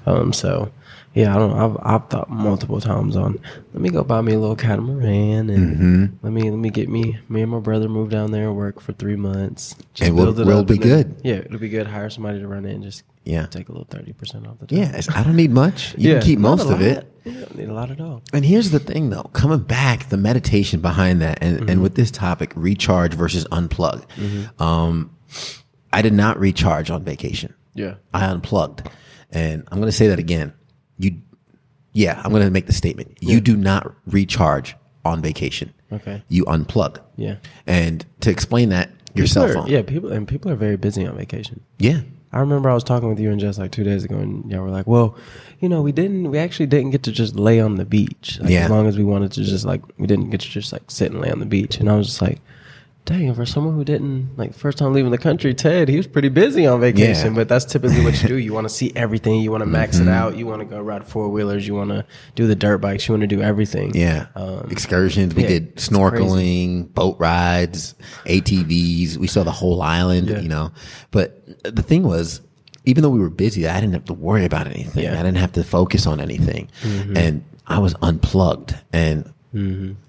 Um 0.06 0.32
so 0.32 0.70
yeah, 1.14 1.34
I 1.34 1.38
don't 1.38 1.52
I've 1.58 1.76
I've 1.82 2.08
thought 2.10 2.28
multiple 2.30 2.80
times 2.80 3.16
on 3.16 3.38
let 3.72 3.80
me 3.80 3.88
go 3.88 4.02
buy 4.04 4.20
me 4.20 4.32
a 4.34 4.38
little 4.38 4.56
catamaran 4.56 5.48
and 5.50 5.76
Mm-hmm. 5.76 6.16
let 6.26 6.32
me 6.32 6.50
let 6.50 6.58
me 6.58 6.70
get 6.70 6.88
me 6.88 7.18
me 7.28 7.42
and 7.42 7.50
my 7.52 7.60
brother 7.60 7.88
move 7.88 8.10
down 8.10 8.30
there 8.32 8.48
and 8.48 8.56
work 8.56 8.80
for 8.80 8.92
three 8.92 9.16
months. 9.16 9.74
And 10.00 10.14
we'll- 10.14 10.26
build 10.26 10.40
it 10.40 10.46
we'll 10.46 10.64
be 10.64 10.74
and 10.74 10.82
then- 10.82 10.88
good. 11.12 11.20
Yeah, 11.24 11.34
it'll 11.36 11.58
be 11.58 11.68
good. 11.68 11.86
Hire 11.86 12.10
somebody 12.10 12.40
to 12.40 12.48
run 12.48 12.64
it 12.66 12.74
and 12.74 12.82
just 12.82 13.04
Yeah. 13.24 13.46
take 13.46 13.68
a 13.68 13.72
little 13.72 13.86
thirty 13.88 14.12
percent 14.12 14.46
off 14.46 14.58
the 14.58 14.66
top. 14.66 14.76
Yeah, 14.76 14.88
it's- 14.88 15.08
I 15.08 15.22
don't 15.22 15.36
need 15.36 15.50
much. 15.52 15.94
You 15.96 16.14
can 16.14 16.22
keep 16.22 16.38
most 16.38 16.68
of 16.68 16.80
it. 16.80 17.10
You 17.24 17.32
don't 17.32 17.56
need 17.56 17.68
a 17.68 17.72
lot 17.72 17.90
at 17.90 18.00
all. 18.00 18.22
And 18.34 18.44
here's 18.44 18.70
the 18.70 18.78
thing, 18.78 19.08
though, 19.08 19.22
coming 19.32 19.60
back, 19.60 20.10
the 20.10 20.18
meditation 20.18 20.80
behind 20.80 21.22
that, 21.22 21.38
and, 21.40 21.60
Mm-hmm. 21.60 21.68
and 21.70 21.82
with 21.82 21.94
this 21.94 22.10
topic, 22.10 22.52
recharge 22.54 23.14
versus 23.14 23.46
unplug. 23.50 24.02
Um, 24.60 25.10
I 25.90 26.02
did 26.02 26.12
not 26.12 26.38
recharge 26.38 26.90
on 26.90 27.02
vacation. 27.02 27.54
Yeah. 27.74 27.94
I 28.12 28.26
unplugged, 28.26 28.82
and 29.30 29.62
I'm 29.72 29.78
going 29.78 29.88
to 29.90 29.96
say 29.96 30.08
that 30.08 30.18
again. 30.18 30.52
You, 31.04 31.16
yeah, 31.92 32.20
I'm 32.24 32.30
going 32.32 32.44
to 32.44 32.50
make 32.50 32.66
the 32.66 32.72
statement. 32.72 33.16
You 33.20 33.40
do 33.40 33.56
not 33.56 33.92
recharge 34.06 34.74
on 35.04 35.20
vacation. 35.22 35.72
Okay. 35.92 36.22
You 36.28 36.44
unplug. 36.46 36.98
Yeah. 37.16 37.36
And 37.66 38.04
to 38.20 38.30
explain 38.30 38.70
that, 38.70 38.90
your 39.14 39.26
cell 39.26 39.44
People 39.46 39.60
are- 39.60 39.64
phone. 39.64 39.70
Yeah, 39.72 39.82
people 39.82 40.10
and 40.12 40.26
people 40.26 40.50
are 40.50 40.56
very 40.56 40.76
busy 40.76 41.06
on 41.06 41.16
vacation. 41.16 41.60
Yeah. 41.78 42.00
I 42.32 42.40
remember 42.40 42.68
I 42.68 42.74
was 42.74 42.82
talking 42.82 43.08
with 43.08 43.20
you 43.20 43.30
and 43.30 43.38
Jess 43.38 43.58
like 43.58 43.70
two 43.70 43.84
days 43.84 44.02
ago, 44.02 44.16
and 44.16 44.50
y'all 44.50 44.62
were 44.62 44.70
like, 44.70 44.88
"Well, 44.88 45.16
you 45.60 45.68
know, 45.68 45.82
we 45.82 45.92
didn't, 45.92 46.32
we 46.32 46.38
actually 46.38 46.66
didn't 46.66 46.90
get 46.90 47.04
to 47.04 47.12
just 47.12 47.36
lay 47.36 47.60
on 47.60 47.76
the 47.76 47.84
beach. 47.84 48.40
Like, 48.40 48.50
Yeah. 48.50 48.64
As 48.64 48.70
long 48.70 48.88
as 48.88 48.98
we 48.98 49.04
wanted 49.04 49.30
to 49.32 49.44
just 49.44 49.64
like, 49.64 49.82
we 49.98 50.08
didn't 50.08 50.30
get 50.30 50.40
to 50.40 50.48
just 50.48 50.72
like 50.72 50.82
sit 50.90 51.12
and 51.12 51.20
lay 51.20 51.30
on 51.30 51.38
the 51.38 51.46
beach." 51.46 51.78
And 51.78 51.88
I 51.88 51.94
was 51.96 52.08
just 52.08 52.20
like, 52.20 52.40
"Dang, 53.06 53.34
for 53.34 53.44
someone 53.44 53.74
who 53.74 53.84
didn't 53.84 54.30
like 54.36 54.54
first 54.54 54.78
time 54.78 54.92
leaving 54.94 55.10
the 55.10 55.18
country, 55.18 55.52
Ted, 55.52 55.88
he 55.88 55.96
was 55.96 56.06
pretty 56.06 56.30
busy 56.30 56.66
on 56.66 56.80
vacation. 56.80 57.08
Yeah. 57.14 57.24
Mm-hmm. 57.26 57.34
But 57.34 57.48
that's 57.48 57.64
typically 57.66 58.02
what 58.02 58.20
you 58.22 58.28
do. 58.28 58.36
You 58.38 58.52
want 58.58 58.66
to 58.66 58.72
see 58.72 58.92
everything. 58.96 59.40
You 59.40 59.50
want 59.50 59.60
to 59.62 59.66
max 59.66 59.98
it 59.98 60.08
out. 60.08 60.36
You 60.36 60.46
want 60.46 60.60
to 60.60 60.64
go 60.64 60.80
ride 60.80 61.04
four 61.06 61.28
wheelers. 61.28 61.66
You 61.66 61.74
want 61.74 61.90
to 61.90 62.06
do 62.34 62.46
the 62.46 62.54
dirt 62.56 62.78
bikes. 62.78 63.06
You 63.06 63.12
want 63.12 63.20
to 63.20 63.26
do 63.26 63.42
everything. 63.42 63.94
Yeah. 63.94 64.26
Um, 64.34 64.68
Excursions. 64.70 65.34
We 65.34 65.42
yeah, 65.42 65.48
did 65.48 65.76
snorkeling, 65.76 66.94
boat 66.94 67.16
rides, 67.18 67.94
ATVs. 68.24 69.16
We 69.18 69.26
saw 69.26 69.42
the 69.44 69.50
whole 69.52 69.82
island, 69.82 70.28
Yeah. 70.28 70.40
you 70.40 70.48
know. 70.48 70.72
But 71.10 71.42
the 71.62 71.82
thing 71.82 72.04
was, 72.04 72.40
even 72.86 73.02
though 73.02 73.10
we 73.10 73.20
were 73.20 73.30
busy, 73.30 73.68
I 73.68 73.80
didn't 73.80 73.94
have 73.94 74.04
to 74.06 74.14
worry 74.14 74.44
about 74.44 74.66
anything. 74.66 75.04
Mm-hmm. 75.04 75.14
I 75.18 75.22
didn't 75.22 75.38
have 75.38 75.52
to 75.52 75.64
focus 75.64 76.06
on 76.06 76.20
anything. 76.20 76.68
And 76.82 77.44
I 77.66 77.78
was 77.78 77.94
unplugged. 78.02 78.74
And 78.92 79.32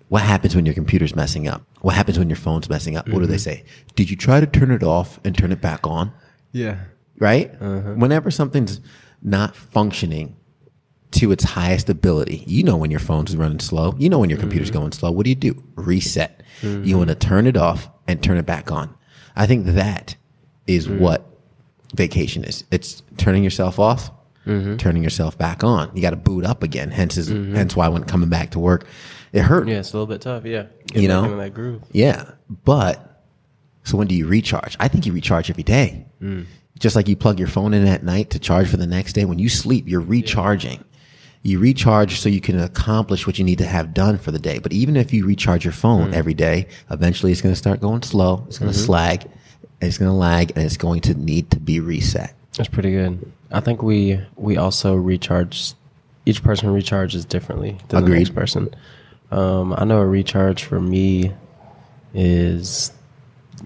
what 0.10 0.22
happens 0.22 0.56
when 0.56 0.66
your 0.66 0.75
computer's 0.75 1.16
messing 1.16 1.48
up? 1.48 1.63
What 1.81 1.96
happens 1.96 2.18
when 2.19 2.30
your 2.30 2.36
phone's 2.38 2.69
messing 2.69 2.96
up? 2.96 3.07
What 3.10 3.19
do 3.19 3.25
they 3.25 3.36
Mm-hmm. 3.36 3.62
say? 3.62 3.66
Did 3.96 4.10
you 4.10 4.16
try 4.16 4.40
to 4.40 4.46
turn 4.48 4.72
it 4.72 4.84
off 4.84 5.19
and 5.24 5.36
turn 5.38 5.52
it 5.52 5.62
back 5.62 5.86
on? 5.88 6.12
Yeah. 6.52 6.78
right? 7.19 7.52
Uh-huh. 7.62 7.94
Whenever 7.96 8.30
something's 8.31 8.81
not 9.22 9.56
functioning 9.56 10.36
to 11.12 11.31
its 11.31 11.44
highest 11.44 11.90
ability, 11.90 12.44
you 12.46 12.62
know 12.63 12.75
when 12.78 12.92
your 12.92 13.00
phone's 13.00 13.36
running 13.36 13.60
slow, 13.60 13.94
you 13.98 14.10
know 14.10 14.19
when 14.19 14.30
your 14.30 14.40
computer's 14.40 14.69
Mm-hmm. 14.69 14.80
going 14.80 14.92
slow. 14.92 15.12
What 15.12 15.24
do 15.24 15.30
you 15.30 15.36
do? 15.36 15.62
Reset. 15.75 16.44
You 16.62 16.98
want 16.98 17.10
to 17.10 17.16
turn 17.16 17.48
it 17.48 17.57
off 17.57 17.90
and 18.07 18.22
turn 18.24 18.38
it 18.38 18.46
back 18.46 18.72
on. 18.72 18.96
I 19.36 19.46
think 19.48 19.66
that 19.68 20.16
is 20.68 20.88
Mm. 20.88 21.00
what 21.00 21.25
vacation 21.96 22.44
is. 22.44 22.63
It's 22.72 23.02
turning 23.18 23.44
yourself 23.44 23.80
off, 23.80 24.12
Mm-hmm. 24.45 24.77
turning 24.77 25.01
yourself 25.01 25.38
back 25.38 25.63
on. 25.63 25.89
You 25.95 26.03
got 26.03 26.12
to 26.12 26.15
boot 26.15 26.45
up 26.45 26.62
again. 26.62 26.92
Hence, 26.92 27.18
is, 27.18 27.31
mm-hmm. 27.31 27.56
hence 27.56 27.75
why 27.75 27.88
when 27.88 28.03
coming 28.03 28.30
back 28.30 28.51
to 28.51 28.59
work, 28.59 28.86
it 29.33 29.42
hurt. 29.42 29.68
Yeah, 29.68 29.80
it's 29.80 29.92
a 29.92 29.97
little 29.97 30.06
bit 30.06 30.21
tough. 30.21 30.45
Yeah. 30.45 30.68
You 30.94 31.01
Getting 31.01 31.07
know? 31.09 31.38
that 31.38 31.53
groove. 31.53 31.81
Yeah, 31.92 32.31
but 32.63 33.24
so 33.83 33.97
when 33.97 34.07
do 34.07 34.15
you 34.15 34.27
recharge? 34.27 34.75
I 34.80 34.88
think 34.88 35.06
you 35.06 35.13
recharge 35.13 35.50
every 35.50 35.63
day. 35.63 36.06
Mm. 36.21 36.45
Just 36.80 36.95
like 36.95 37.07
you 37.07 37.15
plug 37.15 37.39
your 37.39 37.47
phone 37.47 37.74
in 37.74 37.88
at 37.88 38.03
night 38.03 38.31
to 38.31 38.39
charge 38.39 38.68
for 38.68 38.77
the 38.77 38.88
next 38.88 39.13
day. 39.13 39.25
When 39.25 39.39
you 39.39 39.47
sleep, 39.47 39.88
you're 39.88 40.01
recharging. 40.01 40.83
You 41.44 41.59
recharge 41.59 42.19
so 42.19 42.27
you 42.27 42.42
can 42.42 42.59
accomplish 42.59 43.27
what 43.27 43.38
you 43.38 43.45
need 43.45 43.59
to 43.59 43.65
have 43.65 43.94
done 43.94 44.18
for 44.18 44.31
the 44.31 44.39
day. 44.39 44.57
But 44.57 44.74
even 44.74 44.95
if 44.97 45.13
you 45.13 45.25
recharge 45.25 45.63
your 45.63 45.74
phone 45.74 46.12
mm. 46.12 46.15
every 46.15 46.33
day, 46.33 46.68
eventually 46.89 47.31
it's 47.31 47.42
going 47.42 47.53
to 47.53 47.57
start 47.57 47.80
going 47.80 48.01
slow. 48.01 48.44
It's 48.47 48.57
going 48.57 48.71
to 48.71 48.77
mm-hmm. 48.77 48.86
slag. 48.86 49.31
It's 49.80 49.97
going 49.97 50.09
to 50.09 50.15
lag, 50.15 50.51
and 50.56 50.65
it's 50.65 50.77
going 50.77 51.01
to 51.01 51.13
need 51.13 51.51
to 51.51 51.59
be 51.59 51.80
reset. 51.80 52.33
That's 52.57 52.69
pretty 52.69 52.92
good. 52.92 53.31
I 53.52 53.60
think 53.60 53.81
we 53.81 54.19
we 54.36 54.57
also 54.57 54.96
recharge. 54.96 55.74
Each 56.28 56.42
person 56.42 56.69
recharges 56.69 57.28
differently 57.28 57.78
than 57.90 58.04
the 58.04 58.10
next 58.10 58.34
person. 58.34 58.74
Um, 59.30 59.75
I 59.78 59.84
know 59.86 60.00
a 60.00 60.06
recharge 60.07 60.63
for 60.63 60.80
me 60.81 61.34
is 62.16 62.92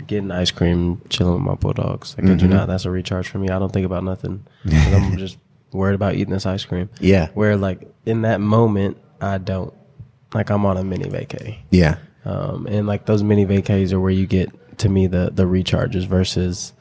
getting 0.07 0.31
ice 0.31 0.51
cream, 0.51 1.01
chilling 1.09 1.35
with 1.35 1.43
my 1.43 1.55
bulldogs. 1.55 2.15
I 2.17 2.21
kid 2.21 2.41
you 2.41 2.47
not, 2.47 2.67
that's 2.67 2.85
a 2.85 2.91
recharge 2.91 3.27
for 3.29 3.39
me. 3.39 3.49
I 3.49 3.59
don't 3.59 3.71
think 3.71 3.85
about 3.85 4.03
nothing. 4.03 4.45
I'm 4.65 5.17
just 5.17 5.37
worried 5.71 5.95
about 5.95 6.15
eating 6.15 6.33
this 6.33 6.45
ice 6.45 6.65
cream. 6.65 6.89
Yeah. 6.99 7.29
Where 7.33 7.55
like 7.55 7.87
in 8.05 8.23
that 8.23 8.41
moment, 8.41 8.97
I 9.21 9.37
don't 9.37 9.73
like 10.33 10.49
I'm 10.49 10.65
on 10.65 10.77
a 10.77 10.83
mini 10.83 11.05
vacay. 11.05 11.59
Yeah. 11.71 11.97
Um, 12.25 12.67
and 12.67 12.87
like 12.87 13.05
those 13.05 13.23
mini 13.23 13.45
vacays 13.45 13.93
are 13.93 13.99
where 13.99 14.11
you 14.11 14.27
get 14.27 14.51
to 14.79 14.89
me 14.89 15.07
the 15.07 15.31
the 15.33 15.43
recharges 15.43 16.05
versus 16.05 16.73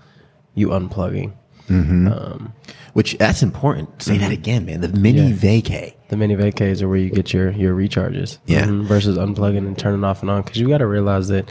you 0.55 0.69
unplugging. 0.69 1.33
Um, 1.71 2.53
Which 2.95 3.17
that's 3.19 3.43
important. 3.43 4.03
Say 4.03 4.19
that 4.19 4.33
again, 4.33 4.65
man. 4.67 4.81
The 4.81 4.89
mini 4.89 5.29
Yeah. 5.31 5.35
vacay. 5.37 5.95
the 6.09 6.17
mini 6.17 6.35
vacays 6.37 6.81
are 6.81 6.89
where 6.89 6.97
you 6.99 7.11
get 7.11 7.33
your 7.35 7.51
your 7.53 7.75
recharges. 7.77 8.39
Yeah. 8.47 8.65
Mhm, 8.67 8.85
versus 8.87 9.19
unplugging 9.19 9.59
and 9.67 9.77
turning 9.77 10.03
off 10.05 10.23
and 10.23 10.31
on 10.31 10.43
because 10.43 10.59
you 10.59 10.67
got 10.69 10.79
to 10.79 10.87
realize 10.87 11.29
that 11.29 11.51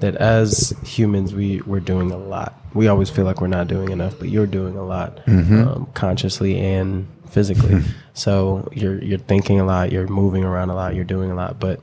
that 0.00 0.16
as 0.16 0.74
humans 0.84 1.34
we 1.34 1.62
we're 1.66 1.80
doing 1.80 2.10
a 2.10 2.16
lot. 2.18 2.60
We 2.74 2.88
always 2.88 3.08
feel 3.08 3.24
like 3.24 3.40
we're 3.40 3.46
not 3.46 3.68
doing 3.68 3.90
enough, 3.90 4.18
but 4.18 4.28
you're 4.28 4.46
doing 4.46 4.76
a 4.76 4.84
lot 4.84 5.20
um, 5.26 5.86
consciously 5.94 6.58
and 6.60 7.06
physically. 7.30 7.82
so 8.12 8.68
you're 8.74 9.02
you're 9.02 9.18
thinking 9.18 9.60
a 9.60 9.64
lot, 9.64 9.90
you're 9.92 10.06
moving 10.08 10.44
around 10.44 10.68
a 10.70 10.74
lot, 10.74 10.94
you're 10.94 11.04
doing 11.04 11.30
a 11.30 11.34
lot. 11.34 11.58
But 11.58 11.80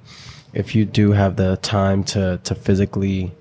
if 0.53 0.75
you 0.75 0.86
do 0.86 1.13
have 1.13 1.36
the 1.36 1.57
time 1.57 2.03
to 2.13 2.39
to 2.43 2.53
physically 2.53 3.31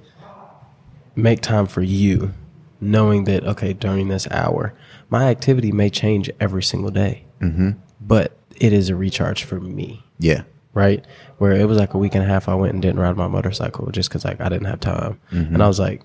make 1.17 1.41
time 1.43 1.67
for 1.67 1.83
you, 1.83 2.33
knowing 2.81 3.25
that 3.25 3.45
okay, 3.45 3.73
during 3.73 4.09
this 4.09 4.27
hour, 4.31 4.75
my 5.11 5.25
activity 5.29 5.73
may 5.73 5.91
change 5.91 6.31
every 6.41 6.63
single 6.63 6.91
day, 6.91 7.25
mm-hmm. 7.41 7.71
but 8.01 8.37
it 8.57 8.73
is 8.73 8.89
a 8.89 8.97
recharge 8.97 9.45
for 9.45 9.59
me, 9.61 10.05
Yeah. 10.19 10.43
right? 10.75 11.05
Where 11.39 11.53
it 11.53 11.67
was 11.67 11.79
like 11.79 11.95
a 11.95 11.99
week 11.99 12.15
and 12.15 12.23
a 12.25 12.27
half, 12.27 12.49
I 12.49 12.55
went 12.55 12.73
and 12.75 12.83
didn't 12.83 13.01
ride 13.01 13.17
my 13.17 13.29
motorcycle 13.29 13.91
just 13.91 14.09
because 14.09 14.25
like 14.25 14.41
I 14.41 14.49
didn't 14.49 14.67
have 14.67 14.81
time, 14.81 15.19
and 15.31 15.63
I 15.63 15.67
was 15.69 15.79
like, 15.81 16.03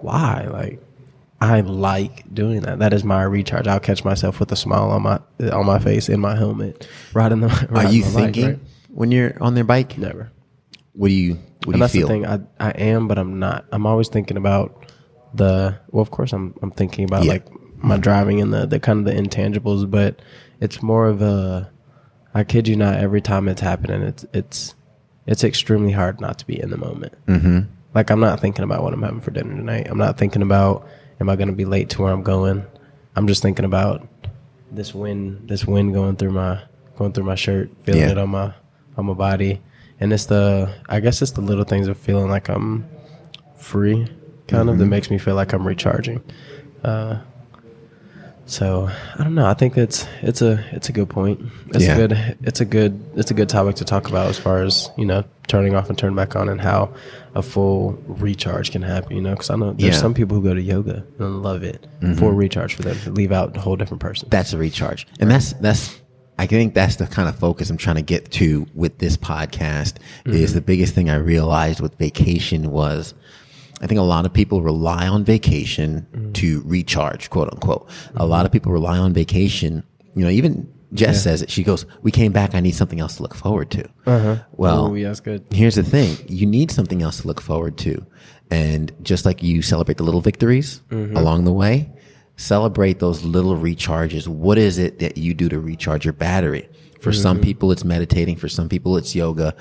why? 0.00 0.46
Like, 0.50 0.80
I 1.40 1.60
like 1.60 2.32
doing 2.32 2.60
that. 2.62 2.78
That 2.78 2.92
is 2.92 3.04
my 3.04 3.22
recharge. 3.22 3.66
I'll 3.66 3.80
catch 3.80 4.04
myself 4.04 4.40
with 4.40 4.50
a 4.52 4.56
smile 4.56 4.90
on 4.90 5.02
my 5.02 5.20
on 5.52 5.66
my 5.66 5.78
face 5.78 6.08
in 6.08 6.20
my 6.20 6.36
helmet, 6.36 6.88
riding 7.12 7.40
the. 7.40 7.48
Are 7.70 7.74
riding 7.74 7.92
you 7.92 8.02
my 8.04 8.08
bike, 8.12 8.14
thinking 8.24 8.44
right? 8.46 8.58
when 8.88 9.10
you're 9.10 9.40
on 9.42 9.54
their 9.54 9.64
bike? 9.64 9.98
Never. 9.98 10.30
What 10.94 11.08
do 11.08 11.14
you 11.14 11.34
What 11.34 11.40
do 11.40 11.70
and 11.72 11.74
you 11.74 11.80
that's 11.80 11.92
feel? 11.92 12.06
the 12.08 12.12
thing. 12.14 12.26
I 12.26 12.40
I 12.58 12.70
am, 12.70 13.08
but 13.08 13.18
I'm 13.18 13.38
not. 13.38 13.66
I'm 13.72 13.84
always 13.86 14.08
thinking 14.08 14.36
about 14.38 14.85
the. 15.36 15.78
Well, 15.90 16.02
of 16.02 16.10
course, 16.10 16.32
I'm 16.32 16.54
I'm 16.62 16.70
thinking 16.70 17.04
about 17.04 17.24
Yeah. 17.24 17.32
like 17.34 17.46
my 17.82 17.96
driving 17.96 18.40
and 18.40 18.52
the 18.52 18.66
the 18.66 18.80
kind 18.80 18.98
of 19.00 19.04
the 19.14 19.20
intangibles, 19.20 19.90
but 19.90 20.20
it's 20.60 20.82
more 20.82 21.06
of 21.08 21.22
a. 21.22 21.70
I 22.34 22.44
kid 22.44 22.68
you 22.68 22.76
not. 22.76 22.96
Every 22.96 23.20
time 23.20 23.48
it's 23.48 23.60
happening, 23.60 24.02
it's 24.02 24.24
it's 24.32 24.74
it's 25.26 25.42
extremely 25.44 25.92
hard 25.92 26.20
not 26.20 26.38
to 26.38 26.46
be 26.46 26.60
in 26.60 26.70
the 26.70 26.76
moment. 26.76 27.14
Mm-hmm. 27.26 27.60
Like 27.94 28.10
I'm 28.10 28.20
not 28.20 28.40
thinking 28.40 28.62
about 28.64 28.82
what 28.82 28.92
I'm 28.92 29.02
having 29.02 29.20
for 29.20 29.30
dinner 29.30 29.54
tonight. 29.54 29.86
I'm 29.90 29.98
not 29.98 30.18
thinking 30.18 30.42
about 30.42 30.86
am 31.20 31.28
I 31.30 31.36
going 31.36 31.48
to 31.48 31.54
be 31.54 31.64
late 31.64 31.88
to 31.90 32.02
where 32.02 32.12
I'm 32.12 32.22
going. 32.22 32.64
I'm 33.16 33.26
just 33.26 33.40
thinking 33.42 33.64
about 33.64 34.06
this 34.70 34.94
wind, 34.94 35.48
this 35.48 35.64
wind 35.66 35.94
going 35.94 36.16
through 36.16 36.32
my 36.32 36.60
going 36.96 37.12
through 37.12 37.24
my 37.24 37.34
shirt, 37.36 37.70
feeling 37.84 38.02
Yeah. 38.02 38.10
it 38.10 38.18
on 38.18 38.28
my 38.30 38.52
on 38.98 39.06
my 39.06 39.14
body, 39.14 39.62
and 39.98 40.12
it's 40.12 40.26
the 40.26 40.74
I 40.88 41.00
guess 41.00 41.22
it's 41.22 41.30
the 41.32 41.40
little 41.40 41.64
things 41.64 41.88
of 41.88 41.96
feeling 41.96 42.28
like 42.28 42.48
I'm 42.50 42.84
free, 43.56 44.06
kind 44.48 44.68
of 44.70 44.78
that 44.78 44.86
makes 44.86 45.10
me 45.10 45.18
feel 45.18 45.34
like 45.34 45.52
I'm 45.52 45.66
recharging. 45.66 46.22
Uh, 46.84 47.18
so 48.48 48.88
I 49.18 49.24
don't 49.24 49.34
know. 49.34 49.46
I 49.46 49.54
think 49.54 49.76
it's 49.76 50.06
it's 50.22 50.40
a 50.40 50.64
it's 50.70 50.88
a 50.88 50.92
good 50.92 51.08
point. 51.10 51.40
It's 51.68 51.84
Yeah. 51.84 51.94
a 51.96 51.96
good 52.08 52.36
it's 52.44 52.60
a 52.60 52.64
good 52.64 53.02
it's 53.16 53.30
a 53.32 53.34
good 53.34 53.48
topic 53.48 53.74
to 53.76 53.84
talk 53.84 54.08
about 54.08 54.28
as 54.28 54.38
far 54.38 54.62
as 54.62 54.88
you 54.96 55.04
know 55.04 55.24
turning 55.48 55.74
off 55.74 55.88
and 55.88 55.98
turn 55.98 56.14
back 56.14 56.36
on 56.36 56.48
and 56.48 56.60
how 56.60 56.92
a 57.34 57.42
full 57.42 57.98
recharge 58.06 58.70
can 58.70 58.82
happen. 58.82 59.16
You 59.16 59.22
know, 59.22 59.30
because 59.32 59.50
I 59.50 59.56
know 59.56 59.72
there's 59.72 59.82
Yeah. 59.82 59.90
Mm-hmm. 59.90 60.00
some 60.00 60.14
people 60.14 60.36
who 60.36 60.44
go 60.44 60.54
to 60.54 60.62
yoga 60.62 61.04
and 61.18 61.42
love 61.42 61.64
it. 61.64 61.86
Full 62.16 62.30
recharge 62.32 62.74
for 62.76 62.82
them, 62.82 63.14
leave 63.14 63.32
out 63.32 63.56
a 63.56 63.60
whole 63.60 63.74
different 63.76 64.00
person. 64.00 64.28
that's 64.30 64.52
a 64.52 64.58
recharge 64.58 65.08
and 65.18 65.28
that's 65.28 65.52
that's 65.54 66.00
i 66.38 66.46
think 66.46 66.74
that's 66.74 66.96
the 66.96 67.06
kind 67.06 67.28
of 67.28 67.36
focus 67.36 67.70
i'm 67.70 67.76
trying 67.78 67.96
to 67.96 68.02
get 68.02 68.30
to 68.30 68.66
with 68.74 68.98
this 68.98 69.16
podcast 69.16 69.94
is 70.26 70.52
the 70.52 70.60
biggest 70.60 70.94
thing 70.94 71.08
i 71.10 71.14
realized 71.16 71.80
with 71.80 71.96
vacation 71.98 72.70
was 72.70 73.14
i 73.80 73.86
think 73.86 73.98
a 73.98 74.04
lot 74.04 74.26
of 74.26 74.32
people 74.32 74.62
rely 74.62 75.06
on 75.06 75.24
vacation 75.24 76.06
mm. 76.12 76.34
to 76.34 76.62
recharge 76.64 77.30
quote 77.30 77.52
unquote. 77.52 77.88
A 77.88 77.90
mm-hmm. 77.90 78.30
lot 78.30 78.46
of 78.46 78.52
people 78.52 78.72
rely 78.72 78.98
on 78.98 79.12
vacation 79.12 79.82
you 80.14 80.24
know 80.24 80.30
even 80.30 80.72
jess 80.92 81.22
says 81.22 81.42
it. 81.42 81.50
She 81.50 81.62
goes 81.62 81.84
we 82.02 82.10
came 82.10 82.32
back. 82.32 82.54
I 82.54 82.60
need 82.60 82.74
something 82.74 83.00
else 83.00 83.16
to 83.16 83.22
look 83.22 83.34
forward 83.34 83.70
to. 83.72 83.84
Uh-huh. 84.06 84.36
Well 84.52 84.86
oh, 84.86 84.94
yeah, 84.94 85.14
good. 85.22 85.44
here's 85.50 85.74
the 85.74 85.82
thing. 85.82 86.16
You 86.28 86.46
need 86.46 86.70
something 86.70 87.02
else 87.02 87.20
to 87.20 87.26
look 87.26 87.40
forward 87.40 87.76
to. 87.78 88.06
And 88.50 88.92
just 89.02 89.26
like 89.26 89.42
you 89.42 89.60
celebrate 89.62 89.98
the 89.98 90.04
little 90.04 90.20
victories 90.20 90.80
mm-hmm. 90.90 91.16
along 91.16 91.44
the 91.44 91.52
way 91.52 91.90
celebrate 92.36 92.98
those 92.98 93.24
little 93.24 93.56
recharges. 93.56 94.28
What 94.28 94.58
is 94.58 94.78
it 94.78 94.98
that 95.00 95.16
you 95.16 95.34
do 95.34 95.48
to 95.48 95.58
recharge 95.58 96.04
your 96.04 96.12
battery 96.12 96.68
for 97.00 97.12
some 97.12 97.36
mm-hmm. 97.36 97.44
people 97.44 97.72
it's 97.72 97.84
meditating 97.84 98.36
for 98.36 98.48
some 98.48 98.68
people 98.68 98.96
it's 98.96 99.14
yoga 99.14 99.54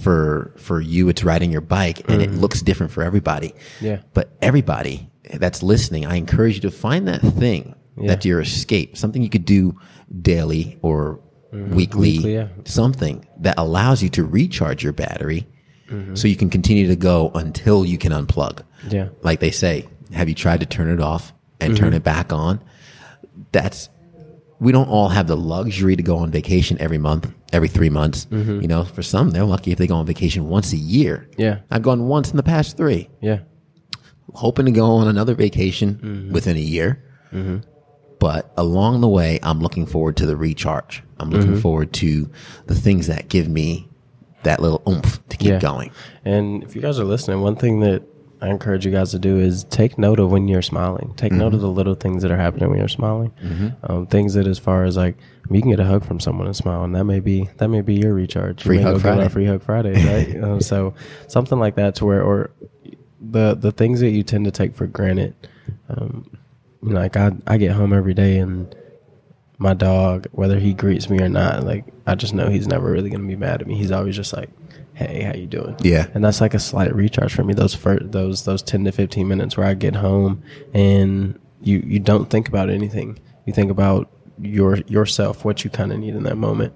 for 0.00 0.54
for 0.56 0.80
you 0.80 1.08
it's 1.08 1.24
riding 1.24 1.50
your 1.50 1.60
bike 1.60 2.00
and 2.08 2.22
it 2.22 2.30
mm-hmm. 2.30 2.40
looks 2.40 2.62
different 2.62 2.92
for 2.92 3.02
everybody 3.02 3.54
Yeah. 3.80 4.00
but 4.14 4.36
everybody 4.42 5.10
that's 5.34 5.62
listening 5.62 6.06
i 6.06 6.16
encourage 6.16 6.56
you 6.56 6.60
to 6.62 6.70
find 6.70 7.06
that 7.08 7.20
thing 7.20 7.74
that's 7.96 8.24
your 8.24 8.40
escape 8.40 8.96
something 8.96 9.22
you 9.22 9.28
could 9.28 9.44
do 9.44 9.76
daily 10.22 10.78
or 10.82 11.20
mm-hmm. 11.52 11.74
weekly, 11.74 12.12
Weekly, 12.18 12.34
yeah. 12.34 12.48
something 12.64 13.26
that 13.40 13.58
allows 13.58 14.02
you 14.02 14.08
to 14.10 14.24
recharge 14.24 14.82
your 14.84 14.92
battery 14.92 15.46
so 16.14 16.28
you 16.28 16.36
can 16.36 16.50
continue 16.50 16.86
to 16.88 16.96
go 16.96 17.30
until 17.34 17.84
you 17.84 17.96
can 17.96 18.12
unplug. 18.12 18.62
Yeah. 18.88 19.08
Like 19.22 19.40
they 19.40 19.50
say, 19.50 19.88
have 20.12 20.28
you 20.28 20.34
tried 20.34 20.60
to 20.60 20.66
turn 20.66 20.90
it 20.90 21.00
off 21.00 21.32
and 21.60 21.76
turn 21.76 21.94
it 21.94 22.04
back 22.04 22.32
on? 22.32 22.62
That's, 23.52 23.88
we 24.60 24.72
don't 24.72 24.88
all 24.88 25.08
have 25.08 25.26
the 25.26 25.36
luxury 25.36 25.94
to 25.96 26.02
go 26.02 26.16
on 26.18 26.30
vacation 26.30 26.76
every 26.80 26.98
month, 26.98 27.32
every 27.52 27.68
three 27.68 27.90
months. 27.90 28.26
Mm-hmm. 28.26 28.60
You 28.60 28.68
know, 28.68 28.84
for 28.84 29.02
some, 29.02 29.30
they're 29.30 29.44
lucky 29.44 29.70
if 29.72 29.78
they 29.78 29.86
go 29.86 29.96
on 29.96 30.06
vacation 30.06 30.48
once 30.48 30.72
a 30.72 30.76
year. 30.76 31.28
Yeah. 31.36 31.60
I've 31.70 31.82
gone 31.82 32.08
once 32.08 32.30
in 32.30 32.36
the 32.36 32.42
past 32.42 32.76
three, 32.76 33.08
Yeah. 33.20 33.40
hoping 34.34 34.66
to 34.66 34.72
go 34.72 34.84
on 34.96 35.08
another 35.08 35.34
vacation 35.34 35.94
mm-hmm. 35.94 36.32
within 36.32 36.56
a 36.56 36.60
year. 36.60 37.04
Mm-hmm. 37.32 37.58
But 38.18 38.52
along 38.56 39.00
the 39.00 39.08
way, 39.08 39.38
I'm 39.44 39.60
looking 39.60 39.86
forward 39.86 40.16
to 40.16 40.26
the 40.26 40.36
recharge. 40.36 41.04
I'm 41.20 41.30
looking 41.30 41.60
forward 41.60 41.92
to 41.94 42.28
the 42.66 42.74
things 42.74 43.06
that 43.06 43.28
give 43.28 43.48
me 43.48 43.88
that 44.42 44.60
little 44.60 44.82
oomph 44.88 45.20
to 45.28 45.36
keep 45.36 45.50
Yeah. 45.50 45.58
going. 45.60 45.92
And 46.24 46.64
if 46.64 46.74
you 46.74 46.82
guys 46.82 46.98
are 46.98 47.04
listening, 47.04 47.40
one 47.42 47.54
thing 47.54 47.78
that 47.80 48.02
I 48.40 48.48
encourage 48.50 48.86
you 48.86 48.92
guys 48.92 49.10
to 49.10 49.18
do 49.18 49.38
is 49.38 49.64
take 49.64 49.98
note 49.98 50.20
of 50.20 50.30
when 50.30 50.46
you're 50.48 50.62
smiling. 50.62 51.12
Take 51.16 51.32
note 51.32 51.46
Mm-hmm. 51.48 51.54
of 51.56 51.60
the 51.60 51.68
little 51.70 51.94
things 51.96 52.22
that 52.22 52.30
are 52.30 52.36
happening 52.36 52.68
when 52.70 52.78
you're 52.78 52.86
smiling. 52.88 53.32
Um, 53.82 54.06
things 54.06 54.34
that, 54.34 54.46
as 54.46 54.58
far 54.58 54.84
as 54.84 54.96
like, 54.96 55.16
you 55.50 55.60
can 55.60 55.70
get 55.70 55.80
a 55.80 55.84
hug 55.84 56.04
from 56.04 56.20
someone 56.20 56.46
and 56.46 56.54
smile, 56.54 56.84
and 56.84 56.94
that 56.94 57.04
may 57.04 57.20
be 57.20 57.48
that 57.56 57.68
may 57.68 57.80
be 57.80 57.94
your 57.94 58.14
recharge. 58.14 58.62
Free 58.62 58.76
may 58.76 58.82
hug 58.84 59.00
Friday. 59.00 59.28
free 59.28 59.44
hug 59.46 59.62
Friday, 59.62 59.92
right? 60.04 60.42
um, 60.44 60.60
so 60.60 60.94
something 61.26 61.58
like 61.58 61.74
that, 61.76 61.94
to 61.96 62.06
where 62.06 62.22
or 62.22 62.50
the 63.20 63.54
the 63.54 63.72
things 63.72 64.00
that 64.00 64.10
you 64.10 64.22
tend 64.22 64.44
to 64.44 64.50
take 64.50 64.74
for 64.74 64.86
granted. 64.86 65.34
Um, 65.88 66.30
you 66.82 66.90
like 66.92 67.16
I 67.16 67.32
I 67.46 67.56
get 67.56 67.72
home 67.72 67.92
every 67.92 68.14
day 68.14 68.38
and 68.38 68.72
my 69.60 69.74
dog, 69.74 70.26
whether 70.32 70.58
he 70.60 70.72
greets 70.72 71.10
me 71.10 71.20
or 71.20 71.28
not, 71.28 71.64
like 71.64 71.84
I 72.06 72.14
just 72.14 72.32
know 72.34 72.48
he's 72.48 72.68
never 72.68 72.90
really 72.92 73.10
gonna 73.10 73.26
be 73.26 73.34
mad 73.36 73.60
at 73.60 73.66
me. 73.66 73.74
He's 73.76 73.90
always 73.90 74.14
just 74.14 74.32
like, 74.32 74.48
"Hey, 74.98 75.22
how 75.22 75.34
you 75.34 75.46
doing?" 75.46 75.76
Yeah. 75.80 76.06
and 76.14 76.24
that's 76.24 76.40
like 76.40 76.54
a 76.54 76.58
slight 76.58 76.94
recharge 76.94 77.32
for 77.34 77.44
me. 77.44 77.54
Those 77.54 77.74
first, 77.74 78.12
those 78.12 78.44
those 78.44 78.62
ten 78.62 78.84
to 78.84 78.92
fifteen 78.92 79.28
minutes 79.28 79.56
where 79.56 79.66
I 79.66 79.74
get 79.74 79.96
home 79.96 80.42
and 80.74 81.38
you 81.62 81.82
you 81.86 81.98
don't 82.00 82.28
think 82.30 82.48
about 82.48 82.70
anything. 82.70 83.18
You 83.46 83.52
think 83.52 83.70
about 83.70 84.10
your 84.40 84.76
yourself, 84.86 85.44
what 85.44 85.64
you 85.64 85.70
kind 85.70 85.92
of 85.92 85.98
need 85.98 86.14
in 86.14 86.22
that 86.24 86.36
moment. 86.36 86.72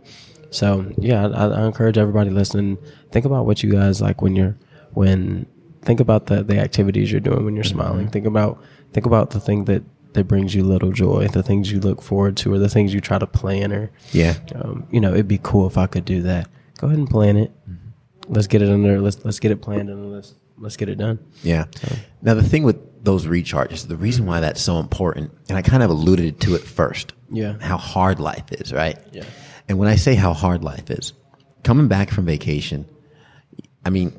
So 0.50 0.90
yeah, 0.98 1.28
I, 1.28 1.46
I 1.48 1.66
encourage 1.66 1.96
everybody 1.98 2.30
listening. 2.30 2.78
Think 3.10 3.24
about 3.24 3.46
what 3.46 3.62
you 3.62 3.70
guys 3.70 4.00
like 4.00 4.20
when 4.22 4.36
you're 4.36 4.56
when 4.94 5.46
think 5.82 6.00
about 6.00 6.26
the 6.26 6.42
the 6.42 6.58
activities 6.58 7.10
you're 7.10 7.20
doing 7.20 7.44
when 7.44 7.54
you're 7.54 7.64
smiling. 7.64 8.08
Think 8.08 8.26
about 8.26 8.62
think 8.92 9.06
about 9.06 9.30
the 9.30 9.40
thing 9.40 9.64
that 9.66 9.82
that 10.14 10.24
brings 10.24 10.54
you 10.54 10.62
little 10.62 10.92
joy, 10.92 11.26
the 11.28 11.42
things 11.42 11.72
you 11.72 11.80
look 11.80 12.02
forward 12.02 12.36
to, 12.36 12.52
or 12.52 12.58
the 12.58 12.68
things 12.68 12.92
you 12.92 13.00
try 13.00 13.18
to 13.18 13.26
plan, 13.26 13.72
or 13.72 13.90
Yeah. 14.12 14.34
um, 14.56 14.86
you 14.90 15.00
know, 15.00 15.12
it'd 15.14 15.26
be 15.26 15.40
cool 15.42 15.66
if 15.66 15.78
I 15.78 15.86
could 15.86 16.04
do 16.04 16.20
that. 16.22 16.48
Go 16.78 16.88
ahead 16.88 16.98
and 16.98 17.08
plan 17.08 17.36
it. 17.38 17.50
Let's 18.28 18.46
get 18.46 18.62
it 18.62 18.70
under. 18.70 19.00
Let's 19.00 19.24
let's 19.24 19.40
get 19.40 19.50
it 19.50 19.62
planned 19.62 19.90
and 19.90 20.12
let's 20.12 20.34
let's 20.58 20.76
get 20.76 20.88
it 20.88 20.96
done. 20.96 21.18
Yeah. 21.42 21.64
Now 22.22 22.34
the 22.34 22.42
thing 22.42 22.62
with 22.62 23.04
those 23.04 23.26
recharges, 23.26 23.86
the 23.86 23.96
reason 23.96 24.26
why 24.26 24.40
that's 24.40 24.60
so 24.60 24.78
important, 24.78 25.32
and 25.48 25.58
I 25.58 25.62
kind 25.62 25.82
of 25.82 25.90
alluded 25.90 26.40
to 26.42 26.54
it 26.54 26.62
first. 26.62 27.12
Yeah. 27.30 27.56
How 27.60 27.76
hard 27.76 28.20
life 28.20 28.52
is, 28.52 28.72
right? 28.72 28.98
Yeah. 29.12 29.24
And 29.68 29.78
when 29.78 29.88
I 29.88 29.96
say 29.96 30.14
how 30.14 30.32
hard 30.32 30.62
life 30.62 30.90
is, 30.90 31.12
coming 31.64 31.88
back 31.88 32.10
from 32.10 32.24
vacation, 32.26 32.86
I 33.84 33.90
mean, 33.90 34.12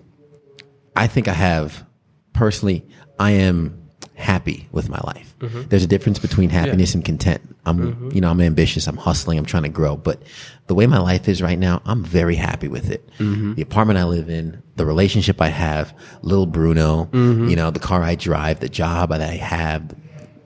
I 0.95 1.07
think 1.07 1.27
I 1.27 1.33
have 1.33 1.85
personally, 2.33 2.85
I 3.19 3.31
am 3.31 3.82
happy 4.15 4.67
with 4.71 4.89
my 4.89 4.99
life. 5.05 5.35
Mm-hmm. 5.39 5.63
There's 5.69 5.83
a 5.83 5.87
difference 5.87 6.19
between 6.19 6.49
happiness 6.49 6.93
and 6.93 7.03
content. 7.03 7.41
I'm, 7.65 7.79
mm-hmm. 7.79 8.11
you 8.11 8.21
know, 8.21 8.29
I'm 8.29 8.41
ambitious. 8.41 8.87
I'm 8.87 8.97
hustling. 8.97 9.37
I'm 9.37 9.45
trying 9.45 9.63
to 9.63 9.69
grow. 9.69 9.95
But 9.97 10.21
the 10.67 10.75
way 10.75 10.85
my 10.87 10.99
life 10.99 11.27
is 11.27 11.41
right 11.41 11.57
now, 11.57 11.81
I'm 11.85 12.03
very 12.03 12.35
happy 12.35 12.67
with 12.67 12.91
it. 12.91 13.09
Mm-hmm. 13.17 13.55
The 13.55 13.61
apartment 13.61 13.99
I 13.99 14.03
live 14.03 14.29
in, 14.29 14.61
the 14.75 14.85
relationship 14.85 15.41
I 15.41 15.49
have, 15.49 15.93
little 16.21 16.45
Bruno, 16.45 17.09
you 17.13 17.55
know, 17.55 17.71
the 17.71 17.79
car 17.79 18.03
I 18.03 18.15
drive, 18.15 18.59
the 18.59 18.69
job 18.69 19.09
that 19.09 19.21
I 19.21 19.35
have, 19.35 19.95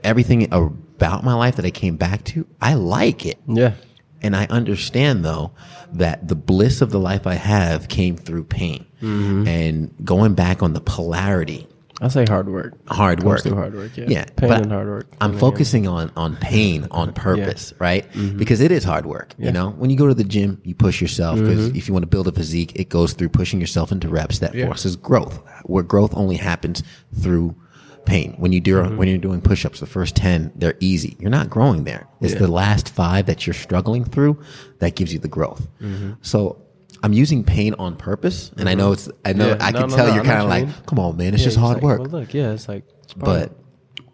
everything 0.04 0.52
about 0.52 1.24
my 1.24 1.34
life 1.34 1.58
that 1.58 1.66
I 1.66 1.72
came 1.72 1.98
back 1.98 2.24
to, 2.26 2.48
I 2.62 2.74
like 2.76 3.26
it. 3.26 3.40
Yeah. 3.48 3.74
And 4.22 4.36
I 4.36 4.46
understand 4.48 5.24
though 5.24 5.52
that 5.94 6.28
the 6.28 6.36
bliss 6.36 6.82
of 6.82 6.90
the 6.90 7.00
life 7.00 7.28
I 7.28 7.36
have 7.36 7.88
came 7.88 8.18
through 8.18 8.46
pain 8.46 8.86
and 9.00 9.94
going 10.04 10.34
back 10.34 10.64
on 10.64 10.74
the 10.74 10.82
polarity, 10.82 11.68
I 12.00 12.10
say 12.10 12.25
hard 12.25 12.48
work. 12.48 12.74
hard 12.89 13.24
work. 13.24 13.44
hard 13.44 13.74
work. 13.74 13.98
Yeah. 13.98 14.06
Yeah. 14.08 14.25
Pain 14.36 14.50
but 14.50 14.62
and 14.62 14.72
hard 14.72 14.88
work. 14.88 15.08
I'm 15.20 15.34
Yeah. 15.34 15.39
focusing 15.39 15.88
on, 15.88 16.12
on 16.16 16.36
pain 16.36 16.88
on 16.92 17.12
purpose, 17.13 17.74
right? 17.80 18.12
Mm-hmm. 18.13 18.38
Because 18.38 18.62
it 18.62 18.72
is 18.72 18.84
hard 18.84 19.06
work. 19.06 19.34
You 19.38 19.51
know, 19.51 19.72
when 19.72 19.89
you 19.89 19.98
go 19.98 20.08
to 20.08 20.13
the 20.13 20.24
gym, 20.24 20.62
you 20.63 20.75
push 20.75 21.01
yourself 21.01 21.39
because 21.39 21.70
mm-hmm. 21.70 21.77
if 21.77 21.88
you 21.88 21.94
want 21.94 22.04
to 22.04 22.08
build 22.08 22.27
a 22.27 22.32
physique, 22.32 22.74
it 22.75 22.89
goes 22.89 23.13
through 23.13 23.30
pushing 23.30 23.60
yourself 23.60 23.92
into 23.92 24.10
reps 24.10 24.39
that 24.39 24.54
forces 24.54 24.96
growth. 24.96 25.42
Where 25.63 25.84
growth 25.84 26.16
only 26.16 26.36
happens 26.36 26.84
through 27.20 27.56
pain. 28.06 28.36
When 28.38 28.54
you 28.54 28.62
do 28.62 28.75
mm-hmm. 28.75 28.98
when 28.98 29.08
you're 29.08 29.18
doing 29.18 29.42
push-ups, 29.42 29.80
the 29.80 29.86
first 29.86 30.16
10, 30.16 30.54
they're 30.56 30.77
easy. 30.80 31.18
You're 31.20 31.32
not 31.32 31.50
growing 31.50 31.84
there. 31.84 32.08
It's 32.22 32.36
the 32.36 32.48
last 32.48 32.89
5 32.89 33.25
that 33.25 33.46
you're 33.46 33.54
struggling 33.54 34.04
through 34.04 34.42
that 34.80 34.96
gives 34.96 35.13
you 35.13 35.20
the 35.20 35.27
growth. 35.27 35.68
So 36.22 36.62
I'm 37.04 37.13
using 37.13 37.44
pain 37.44 37.74
on 37.77 37.96
purpose, 37.96 38.51
and 38.58 38.68
I 38.68 38.74
know 38.75 38.92
it's. 38.92 39.10
I 39.24 39.34
know 39.34 39.50
Yeah. 39.50 39.58
I 39.60 39.72
No, 39.72 39.82
can 39.82 39.89
no, 39.89 39.96
tell 39.96 40.08
no, 40.08 40.16
you're 40.16 40.24
kind 40.24 40.42
of 40.42 40.50
like, 40.50 40.86
come 40.86 41.00
on, 41.00 41.18
man, 41.18 41.34
it's 41.34 41.42
Yeah, 41.44 41.48
just 41.48 41.58
hard 41.58 41.75
like, 41.75 41.84
work. 41.84 42.00
Well, 42.01 42.10
look, 42.22 42.34
yeah, 42.34 42.51
it's 42.51 42.68
like, 42.68 42.84
it's 43.04 43.13
But 43.13 43.56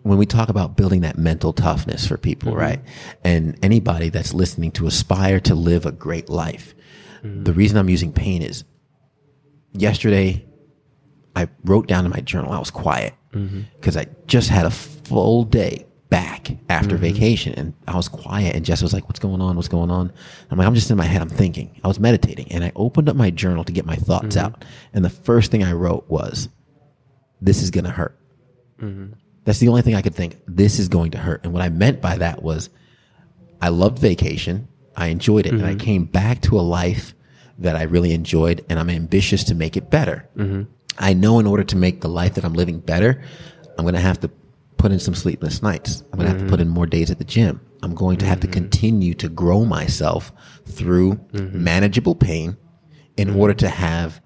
when 0.02 0.18
we 0.18 0.25
talk 0.25 0.50
about 0.50 0.75
building 0.75 1.02
that 1.02 1.18
mental 1.18 1.54
toughness 1.54 2.06
for 2.06 2.18
people, 2.18 2.52
Mm-hmm. 2.52 2.60
right? 2.62 2.82
And 3.24 3.58
anybody 3.63 4.10
that's 4.10 4.34
listening 4.34 4.72
to 4.74 4.86
aspire 4.88 5.40
to 5.42 5.56
live 5.56 5.86
a 5.86 5.92
great 5.92 6.30
life, 6.30 6.75
Mm-hmm. 7.24 7.44
the 7.44 7.54
reason 7.54 7.78
I'm 7.78 7.90
using 7.90 8.12
pain 8.12 8.42
is 8.42 8.66
yesterday 9.74 10.46
I 11.36 11.48
wrote 11.63 11.88
down 11.88 12.06
in 12.06 12.12
my 12.12 12.20
journal, 12.20 12.52
I 12.52 12.60
was 12.60 12.70
quiet 12.72 13.13
Mm-hmm. 13.34 13.62
because 13.80 13.98
I 13.98 14.06
just 14.28 14.50
had 14.50 14.66
a 14.68 14.70
full 14.70 15.44
day 15.44 15.88
back 16.13 16.43
Mm-hmm. 16.43 16.72
after 16.72 16.98
vacation 16.98 17.53
and 17.53 17.74
I 17.88 17.96
was 17.96 18.08
quiet 18.08 18.55
and 18.55 18.65
Jess 18.65 18.82
was 18.82 18.93
like, 18.93 19.05
what's 19.08 19.20
going 19.20 19.41
on? 19.41 19.55
What's 19.55 19.67
going 19.77 19.89
on? 19.91 20.12
I'm 20.50 20.58
like, 20.58 20.67
I'm 20.67 20.75
just 20.75 20.89
in 20.91 20.98
my 20.98 21.05
head. 21.05 21.22
I'm 21.22 21.29
thinking, 21.29 21.67
I 21.84 21.88
was 21.88 22.00
meditating 22.00 22.51
and 22.51 22.63
I 22.63 22.72
opened 22.75 23.08
up 23.10 23.15
my 23.15 23.29
journal 23.32 23.63
to 23.63 23.72
get 23.72 23.86
my 23.86 23.96
thoughts 23.96 24.36
Mm-hmm. 24.36 24.46
out. 24.46 24.65
And 24.93 25.03
the 25.05 25.10
first 25.10 25.51
thing 25.51 25.63
I 25.63 25.72
wrote 25.74 26.05
was, 26.10 26.50
this 27.41 27.62
is 27.63 27.70
going 27.72 27.86
to 27.86 27.91
hurt. 27.91 28.17
Mm-hmm. 28.82 29.13
That's 29.46 29.60
the 29.60 29.67
only 29.70 29.82
thing 29.84 29.96
I 29.96 30.01
could 30.01 30.15
think. 30.15 30.38
This 30.48 30.79
is 30.79 30.88
going 30.89 31.12
to 31.12 31.17
hurt. 31.17 31.43
And 31.43 31.53
what 31.53 31.62
I 31.62 31.70
meant 31.70 32.01
by 32.01 32.17
that 32.17 32.41
was 32.43 32.70
I 33.62 33.70
loved 33.70 34.00
vacation. 34.00 34.67
I 34.96 35.08
enjoyed 35.08 35.46
it. 35.46 35.53
And 35.53 35.65
I 35.65 35.75
came 35.75 36.05
back 36.05 36.41
to 36.43 36.60
a 36.60 36.62
life 36.82 37.13
that 37.60 37.75
I 37.75 37.84
really 37.84 38.13
enjoyed 38.13 38.65
and 38.70 38.79
I'm 38.79 38.89
ambitious 38.89 39.43
to 39.46 39.55
make 39.55 39.77
it 39.77 39.89
better. 39.89 40.27
I 40.98 41.13
know 41.13 41.39
in 41.39 41.48
order 41.48 41.63
to 41.63 41.75
make 41.75 42.01
the 42.01 42.10
life 42.10 42.34
that 42.36 42.46
I'm 42.46 42.53
living 42.53 42.79
better, 42.79 43.22
I'm 43.77 43.84
going 43.86 43.96
to 43.96 44.00
have 44.10 44.20
to 44.22 44.29
put 44.84 44.92
in 44.92 45.00
some 45.00 45.16
sleepless 45.16 45.63
nights. 45.63 46.04
I'm 46.12 46.20
going 46.20 46.30
to 46.30 46.38
have 46.38 46.42
to 46.42 46.50
put 46.50 46.60
in 46.60 46.68
mm-hmm. 46.68 46.75
more 46.75 46.86
days 46.86 47.10
at 47.10 47.18
the 47.18 47.24
gym. 47.24 47.62
I'm 47.84 47.96
going 47.96 48.18
to 48.18 48.25
have 48.25 48.42
to 48.42 48.48
mm-hmm. 48.48 48.54
continue 48.54 49.13
to 49.13 49.30
grow 49.30 49.63
myself 49.63 50.34
through 50.66 51.13
mm-hmm. 51.13 51.63
manageable 51.63 52.16
pain 52.16 52.58
in 53.16 53.34
order 53.40 53.54
to 53.54 53.70
have 53.70 54.22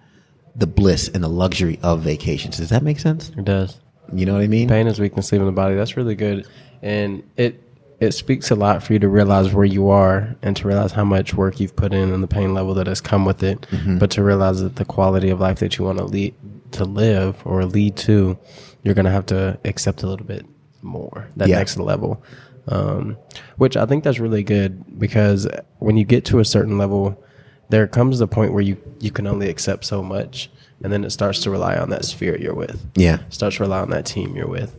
the 0.55 0.65
bliss 0.65 1.09
and 1.09 1.23
the 1.23 1.27
luxury 1.27 1.77
of 1.83 2.01
vacations. 2.01 2.57
Does 2.57 2.69
that 2.69 2.81
make 2.81 2.99
sense? 2.99 3.29
It 3.37 3.45
does. 3.45 3.79
You 4.11 4.25
know 4.25 4.33
what 4.33 4.41
I 4.41 4.47
mean? 4.47 4.67
Pain 4.67 4.87
is 4.87 4.99
weakness 4.99 5.31
leaving 5.31 5.45
the 5.45 5.53
body. 5.53 5.75
That's 5.75 5.95
really 5.95 6.15
good, 6.15 6.47
and 6.81 7.21
it 7.35 7.61
it 7.99 8.13
speaks 8.13 8.49
a 8.49 8.55
lot 8.55 8.81
for 8.81 8.93
you 8.93 8.99
to 8.99 9.09
realize 9.09 9.53
where 9.53 9.65
you 9.65 9.89
are 9.89 10.35
and 10.41 10.55
to 10.57 10.67
realize 10.67 10.91
how 10.91 11.03
much 11.03 11.35
work 11.35 11.59
you've 11.59 11.75
put 11.75 11.93
in 11.93 12.11
and 12.11 12.23
the 12.23 12.27
pain 12.27 12.55
level 12.55 12.73
that 12.73 12.87
has 12.87 13.01
come 13.01 13.25
with 13.25 13.43
it. 13.43 13.67
But 13.99 14.09
to 14.11 14.23
realize 14.23 14.61
that 14.61 14.77
the 14.77 14.85
quality 14.85 15.29
of 15.29 15.39
life 15.39 15.59
that 15.59 15.77
you 15.77 15.85
want 15.85 15.99
to 15.99 16.05
lead 16.05 16.33
to 16.71 16.83
live 16.83 17.35
or 17.45 17.63
lead 17.65 17.95
to, 17.97 18.37
you're 18.83 18.93
going 18.95 19.05
to 19.05 19.11
have 19.11 19.25
to 19.27 19.57
accept 19.65 20.03
a 20.03 20.07
little 20.07 20.25
bit 20.25 20.45
more 20.81 21.27
that 21.35 21.47
Yeah. 21.49 21.57
next 21.57 21.77
level. 21.77 22.23
Um, 22.69 23.17
which 23.55 23.77
I 23.77 23.85
think 23.85 24.03
that's 24.03 24.19
really 24.19 24.43
good 24.43 24.99
because 24.99 25.47
when 25.79 25.95
you 25.95 26.03
get 26.03 26.25
to 26.25 26.39
a 26.39 26.45
certain 26.45 26.77
level, 26.77 27.23
there 27.69 27.87
comes 27.87 28.19
the 28.19 28.27
point 28.27 28.51
where 28.53 28.61
you 28.63 28.77
you 28.99 29.09
can 29.11 29.25
only 29.27 29.49
accept 29.49 29.85
so 29.85 30.01
much, 30.03 30.49
and 30.83 30.91
then 30.91 31.03
it 31.05 31.11
starts 31.11 31.39
to 31.43 31.49
rely 31.49 31.75
on 31.77 31.89
that 31.91 32.03
sphere 32.03 32.37
you're 32.37 32.53
with 32.55 32.85
Yeah. 32.95 33.19
starts 33.29 33.57
to 33.57 33.63
rely 33.63 33.79
on 33.79 33.89
that 33.91 34.05
team 34.05 34.35
you're 34.35 34.47
with. 34.49 34.75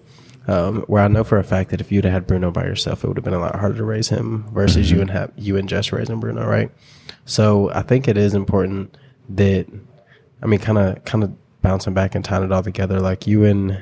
Um, 0.47 0.83
where 0.87 1.02
I 1.02 1.09
know 1.09 1.25
for 1.25 1.38
a 1.38 1.45
fact 1.45 1.71
that 1.71 1.81
if 1.81 1.90
you'd 1.93 2.05
have 2.05 2.12
had 2.12 2.26
Bruno 2.26 2.50
by 2.50 2.64
yourself, 2.64 3.05
it 3.05 3.09
would 3.09 3.17
have 3.19 3.25
been 3.25 3.35
a 3.35 3.38
lot 3.38 3.55
harder 3.57 3.76
to 3.76 3.85
raise 3.85 4.09
him 4.09 4.47
versus 4.52 4.90
you 4.90 5.00
and 5.02 5.11
have 5.11 5.31
you 5.37 5.57
and 5.59 5.69
Jess 5.69 5.93
raising 5.93 6.21
Bruno, 6.21 6.47
right? 6.47 6.71
So 7.26 7.71
I 7.73 7.83
think 7.83 8.07
it 8.09 8.17
is 8.19 8.35
important 8.35 8.97
that 9.31 9.67
I 10.43 10.47
mean, 10.47 10.61
kind 10.61 10.78
of, 10.78 11.05
kind 11.05 11.25
of 11.25 11.33
bouncing 11.62 11.93
back 11.95 12.14
and 12.14 12.25
tying 12.25 12.45
it 12.45 12.52
all 12.52 12.62
together, 12.62 13.00
like 13.00 13.26
you 13.26 13.45
and 13.45 13.78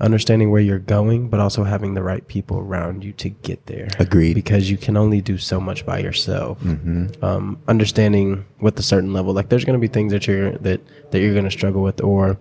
understanding 0.00 0.50
where 0.50 0.60
you're 0.60 0.78
going, 0.78 1.28
but 1.28 1.40
also 1.40 1.64
having 1.64 1.94
the 1.94 2.02
right 2.02 2.26
people 2.28 2.58
around 2.58 3.02
you 3.02 3.12
to 3.14 3.28
get 3.30 3.64
there. 3.66 3.88
Agreed. 3.98 4.34
Because 4.34 4.70
you 4.70 4.76
can 4.76 4.96
only 4.96 5.20
do 5.20 5.38
so 5.38 5.60
much 5.60 5.86
by 5.86 5.98
yourself. 5.98 6.62
Um, 6.62 7.58
understanding 7.66 8.44
with 8.60 8.78
a 8.78 8.82
certain 8.82 9.12
level, 9.12 9.32
like 9.32 9.48
there's 9.48 9.64
going 9.64 9.78
to 9.78 9.80
be 9.80 9.92
things 9.92 10.12
that 10.12 10.26
you're 10.26 10.52
that 10.58 10.80
that 11.10 11.20
you're 11.20 11.32
going 11.32 11.44
to 11.44 11.50
struggle 11.50 11.82
with, 11.82 12.02
or 12.02 12.38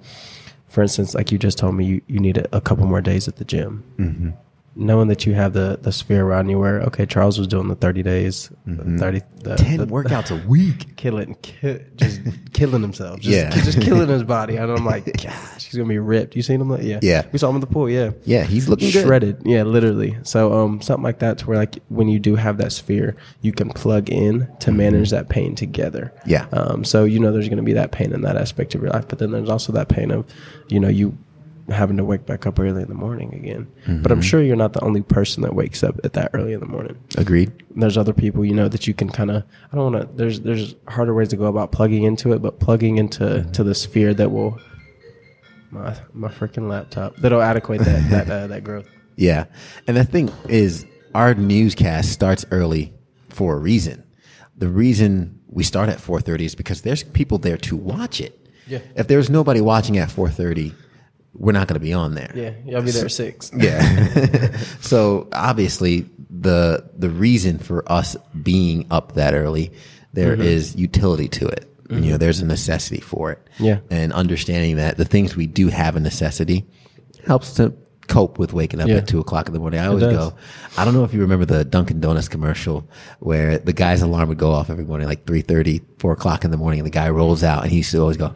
for 0.68 0.82
instance, 0.82 1.16
like 1.16 1.32
you 1.32 1.38
just 1.38 1.58
told 1.58 1.76
me, 1.76 1.86
you, 1.86 2.02
you 2.08 2.20
need 2.20 2.38
a, 2.38 2.58
a 2.58 2.60
couple 2.60 2.86
more 2.86 3.00
days 3.00 3.28
at 3.30 3.38
the 3.38 3.46
gym. 3.46 3.84
Mm-hmm. 3.98 4.32
Knowing 4.78 5.08
that 5.08 5.26
you 5.26 5.34
have 5.34 5.54
the 5.54 5.80
the 5.82 5.92
sphere 5.94 6.26
around 6.26 6.50
you, 6.50 6.60
where 6.60 6.82
okay, 6.82 7.06
Charles 7.06 7.40
was 7.40 7.48
doing 7.48 7.70
the 7.70 7.76
thirty 7.76 8.04
days, 8.04 8.52
thirty 8.98 9.22
the, 9.42 9.56
10 9.56 9.78
the- 9.78 9.86
workouts 9.88 10.32
a 10.32 10.48
week. 10.48 10.96
killing, 10.98 11.36
ki- 11.44 11.80
just 11.96 12.20
killing 12.52 12.82
himself, 12.82 13.20
just, 13.22 13.34
Yeah. 13.36 13.50
just 13.64 13.80
killing 13.82 14.10
his 14.10 14.24
body. 14.24 14.58
And 14.58 14.70
I'm 14.72 14.84
like, 14.86 15.06
gosh, 15.24 15.64
he's 15.66 15.76
gonna 15.76 15.88
be 15.88 16.00
ripped. 16.00 16.36
You 16.36 16.42
seen 16.42 16.60
him? 16.60 16.72
Yeah, 16.82 17.00
Yeah. 17.02 17.26
We 17.32 17.38
saw 17.40 17.50
him 17.50 17.56
in 17.56 17.62
the 17.62 17.68
pool. 17.68 17.90
Yeah, 17.90 18.12
Yeah, 18.26 18.44
he's 18.44 18.68
looking 18.68 18.92
good. 18.92 19.06
shredded. 19.06 19.44
Yeah, 19.46 19.64
literally. 19.64 20.18
So, 20.24 20.52
um, 20.54 20.82
something 20.82 21.04
like 21.04 21.20
that, 21.20 21.38
to 21.40 21.46
where 21.48 21.58
like 21.58 21.78
when 21.90 22.08
you 22.10 22.20
do 22.20 22.36
have 22.36 22.58
that 22.58 22.72
sphere, 22.74 23.16
you 23.42 23.54
can 23.54 23.70
plug 23.70 24.10
in 24.10 24.48
to 24.60 24.72
manage 24.74 25.10
that 25.12 25.30
pain 25.30 25.56
together. 25.56 26.12
Mm-hmm. 26.22 26.30
Yeah. 26.32 26.48
Um, 26.52 26.84
so 26.84 27.04
you 27.06 27.20
know 27.20 27.32
there's 27.32 27.48
gonna 27.50 27.62
be 27.64 27.74
that 27.74 27.92
pain 27.92 28.12
in 28.12 28.22
that 28.24 28.36
aspect 28.36 28.76
of 28.76 28.82
your 28.82 28.90
life, 28.92 29.08
but 29.08 29.20
then 29.20 29.32
there's 29.32 29.50
also 29.50 29.72
that 29.74 29.88
pain 29.90 30.12
of, 30.12 30.26
you 30.68 30.80
know, 30.82 30.90
you 30.90 31.18
having 31.70 31.98
to 31.98 32.04
wake 32.06 32.26
back 32.28 32.46
up 32.46 32.60
early 32.60 32.82
in 32.84 32.88
the 32.88 32.94
morning 32.94 33.34
again. 33.34 33.68
But 33.86 33.92
Mm-hmm. 33.92 34.12
I'm 34.12 34.22
sure 34.22 34.42
you're 34.44 34.56
not 34.56 34.74
the 34.74 34.84
only 34.84 35.02
person 35.02 35.42
that 35.44 35.56
wakes 35.56 35.84
up 35.84 36.00
at 36.04 36.14
that 36.14 36.30
early 36.34 36.54
in 36.54 36.60
the 36.60 36.66
morning 36.68 36.98
Agreed. 37.18 37.52
there's 37.76 37.98
other 37.98 38.14
people 38.14 38.46
you 38.46 38.54
know 38.54 38.68
that 38.68 38.86
you 38.88 38.94
can 38.94 39.10
kind 39.10 39.32
of 39.32 39.44
i 39.72 39.76
don't 39.76 39.92
want 39.94 40.10
to 40.10 40.16
there's 40.16 40.42
there's 40.42 40.76
harder 40.88 41.14
ways 41.14 41.30
to 41.30 41.36
go 41.38 41.46
about 41.46 41.72
plugging 41.72 42.04
into 42.04 42.34
it 42.34 42.42
but 42.42 42.60
plugging 42.60 42.98
into 42.98 43.24
Mm-hmm. 43.24 43.52
to 43.52 43.64
the 43.64 43.74
sphere 43.76 44.14
that 44.14 44.32
will 44.32 44.60
my 45.72 45.96
my 46.14 46.28
freaking 46.30 46.70
laptop 46.70 47.16
that'll 47.18 47.42
adequate 47.42 47.80
that 47.80 48.10
that 48.10 48.30
uh, 48.30 48.48
that 48.48 48.64
growth 48.64 48.88
Yeah. 49.18 49.46
And 49.88 49.96
the 49.98 50.04
thing 50.04 50.30
is, 50.50 50.86
our 51.14 51.34
newscast 51.34 52.12
starts 52.12 52.46
early 52.52 52.94
for 53.30 53.56
a 53.56 53.60
reason. 53.60 54.04
The 54.58 54.68
reason 54.68 55.40
we 55.48 55.64
start 55.64 55.88
at 55.90 56.00
4.30 56.00 56.42
is 56.42 56.56
because 56.56 56.82
there's 56.82 57.04
people 57.04 57.38
there 57.38 57.58
to 57.58 57.76
watch 57.78 58.20
it. 58.20 58.34
Yeah. 58.68 58.80
If 58.96 59.08
there's 59.08 59.30
nobody 59.30 59.62
watching 59.62 59.98
at 59.98 60.10
4.30, 60.10 60.74
we're 61.38 61.52
not 61.52 61.68
going 61.68 61.80
to 61.80 61.86
be 61.86 61.94
on 61.94 62.16
there. 62.16 62.32
yeah 62.36 62.52
y'all 62.66 62.82
be 62.82 62.92
there 62.92 63.06
at 63.06 63.12
six 63.12 63.52
Yeah. 63.56 64.56
so 64.82 65.28
obviously 65.34 66.06
the 66.30 66.90
the 66.96 67.10
reason 67.10 67.58
for 67.60 67.90
us 67.92 68.16
being 68.42 68.86
up 68.92 69.14
that 69.14 69.34
early, 69.34 69.72
there 70.14 70.34
mm-hmm. 70.34 70.44
is 70.44 70.76
utility 70.76 71.28
to 71.28 71.48
it. 71.48 71.72
You 71.90 71.98
know, 71.98 72.02
mm-hmm. 72.02 72.18
there's 72.18 72.40
a 72.40 72.46
necessity 72.46 73.00
for 73.00 73.32
it. 73.32 73.48
Yeah. 73.60 73.80
And 73.92 74.12
understanding 74.12 74.78
that 74.78 74.98
the 74.98 75.06
things 75.06 75.36
we 75.36 75.46
do 75.46 75.68
have 75.68 75.96
a 75.96 76.00
necessity 76.00 76.66
helps 77.28 77.54
to 77.56 77.74
cope 78.08 78.40
with 78.40 78.54
waking 78.54 78.82
up 78.82 78.88
Yeah. 78.88 78.98
at 78.98 79.08
two 79.08 79.20
o'clock 79.20 79.48
in 79.48 79.54
the 79.54 79.60
morning. 79.60 79.80
I 79.80 79.88
always 79.88 80.04
go, 80.04 80.34
I 80.78 80.86
don't 80.86 80.96
know 80.96 81.04
if 81.04 81.14
you 81.14 81.22
remember 81.22 81.46
the 81.46 81.64
Dunkin' 81.64 82.00
Donuts 82.00 82.28
commercial 82.28 82.90
where 83.20 83.60
the 83.60 83.74
guy's 83.74 84.02
alarm 84.02 84.30
would 84.30 84.40
go 84.40 84.52
off 84.52 84.72
every 84.72 84.84
morning, 84.84 85.08
like 85.08 85.26
3.30, 85.26 85.84
4 86.00 86.14
o'clock 86.14 86.44
in 86.44 86.50
the 86.50 86.58
morning, 86.58 86.80
and 86.80 86.88
the 86.88 86.92
guy 86.92 87.10
rolls 87.10 87.44
out 87.44 87.62
and 87.64 87.72
he 87.72 87.78
used 87.78 87.92
to 87.92 88.00
always 88.00 88.18
go, 88.18 88.34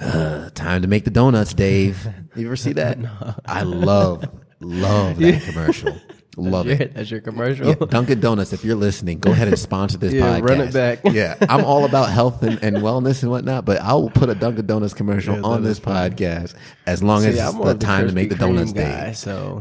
uh, 0.00 0.50
time 0.50 0.82
to 0.82 0.88
make 0.88 1.04
the 1.04 1.10
donuts, 1.10 1.54
Dave. 1.54 2.06
You 2.36 2.46
ever 2.46 2.56
see 2.56 2.72
that? 2.74 2.98
I 3.46 3.62
love, 3.62 4.28
love 4.60 5.18
that 5.18 5.42
commercial. 5.46 5.96
Love 6.36 6.68
it. 6.68 6.94
that's 6.94 7.10
your 7.10 7.20
commercial 7.20 7.68
Yeah, 7.68 7.74
Dunkin' 7.74 8.20
Donuts, 8.20 8.52
if 8.52 8.64
you're 8.64 8.76
listening, 8.76 9.18
go 9.18 9.32
ahead 9.32 9.48
and 9.48 9.58
sponsor 9.58 9.98
this 9.98 10.12
Yeah, 10.14 10.40
podcast. 10.40 10.48
run 10.48 10.60
it 10.60 10.72
back. 10.72 10.98
yeah, 11.04 11.36
I'm 11.48 11.64
all 11.64 11.84
about 11.84 12.10
health 12.10 12.42
and, 12.42 12.62
and 12.62 12.78
wellness 12.78 13.22
and 13.22 13.30
whatnot, 13.30 13.64
but 13.64 13.80
I 13.80 13.92
will 13.94 14.10
put 14.10 14.28
a 14.28 14.34
Dunkin' 14.34 14.66
Donuts 14.66 14.94
commercial 14.94 15.36
Yeah, 15.36 15.42
on 15.42 15.62
this 15.62 15.80
podcast 15.80 16.54
as 16.86 17.02
long 17.02 17.24
as 17.24 17.34
See, 17.34 17.40
it's 17.40 17.54
I'm 17.54 17.58
the 17.58 17.74
the 17.74 17.78
time 17.78 18.08
to 18.08 18.14
make 18.14 18.28
the 18.28 18.34
donuts 18.34 18.72
guy, 18.72 19.06
day. 19.06 19.12
so 19.14 19.60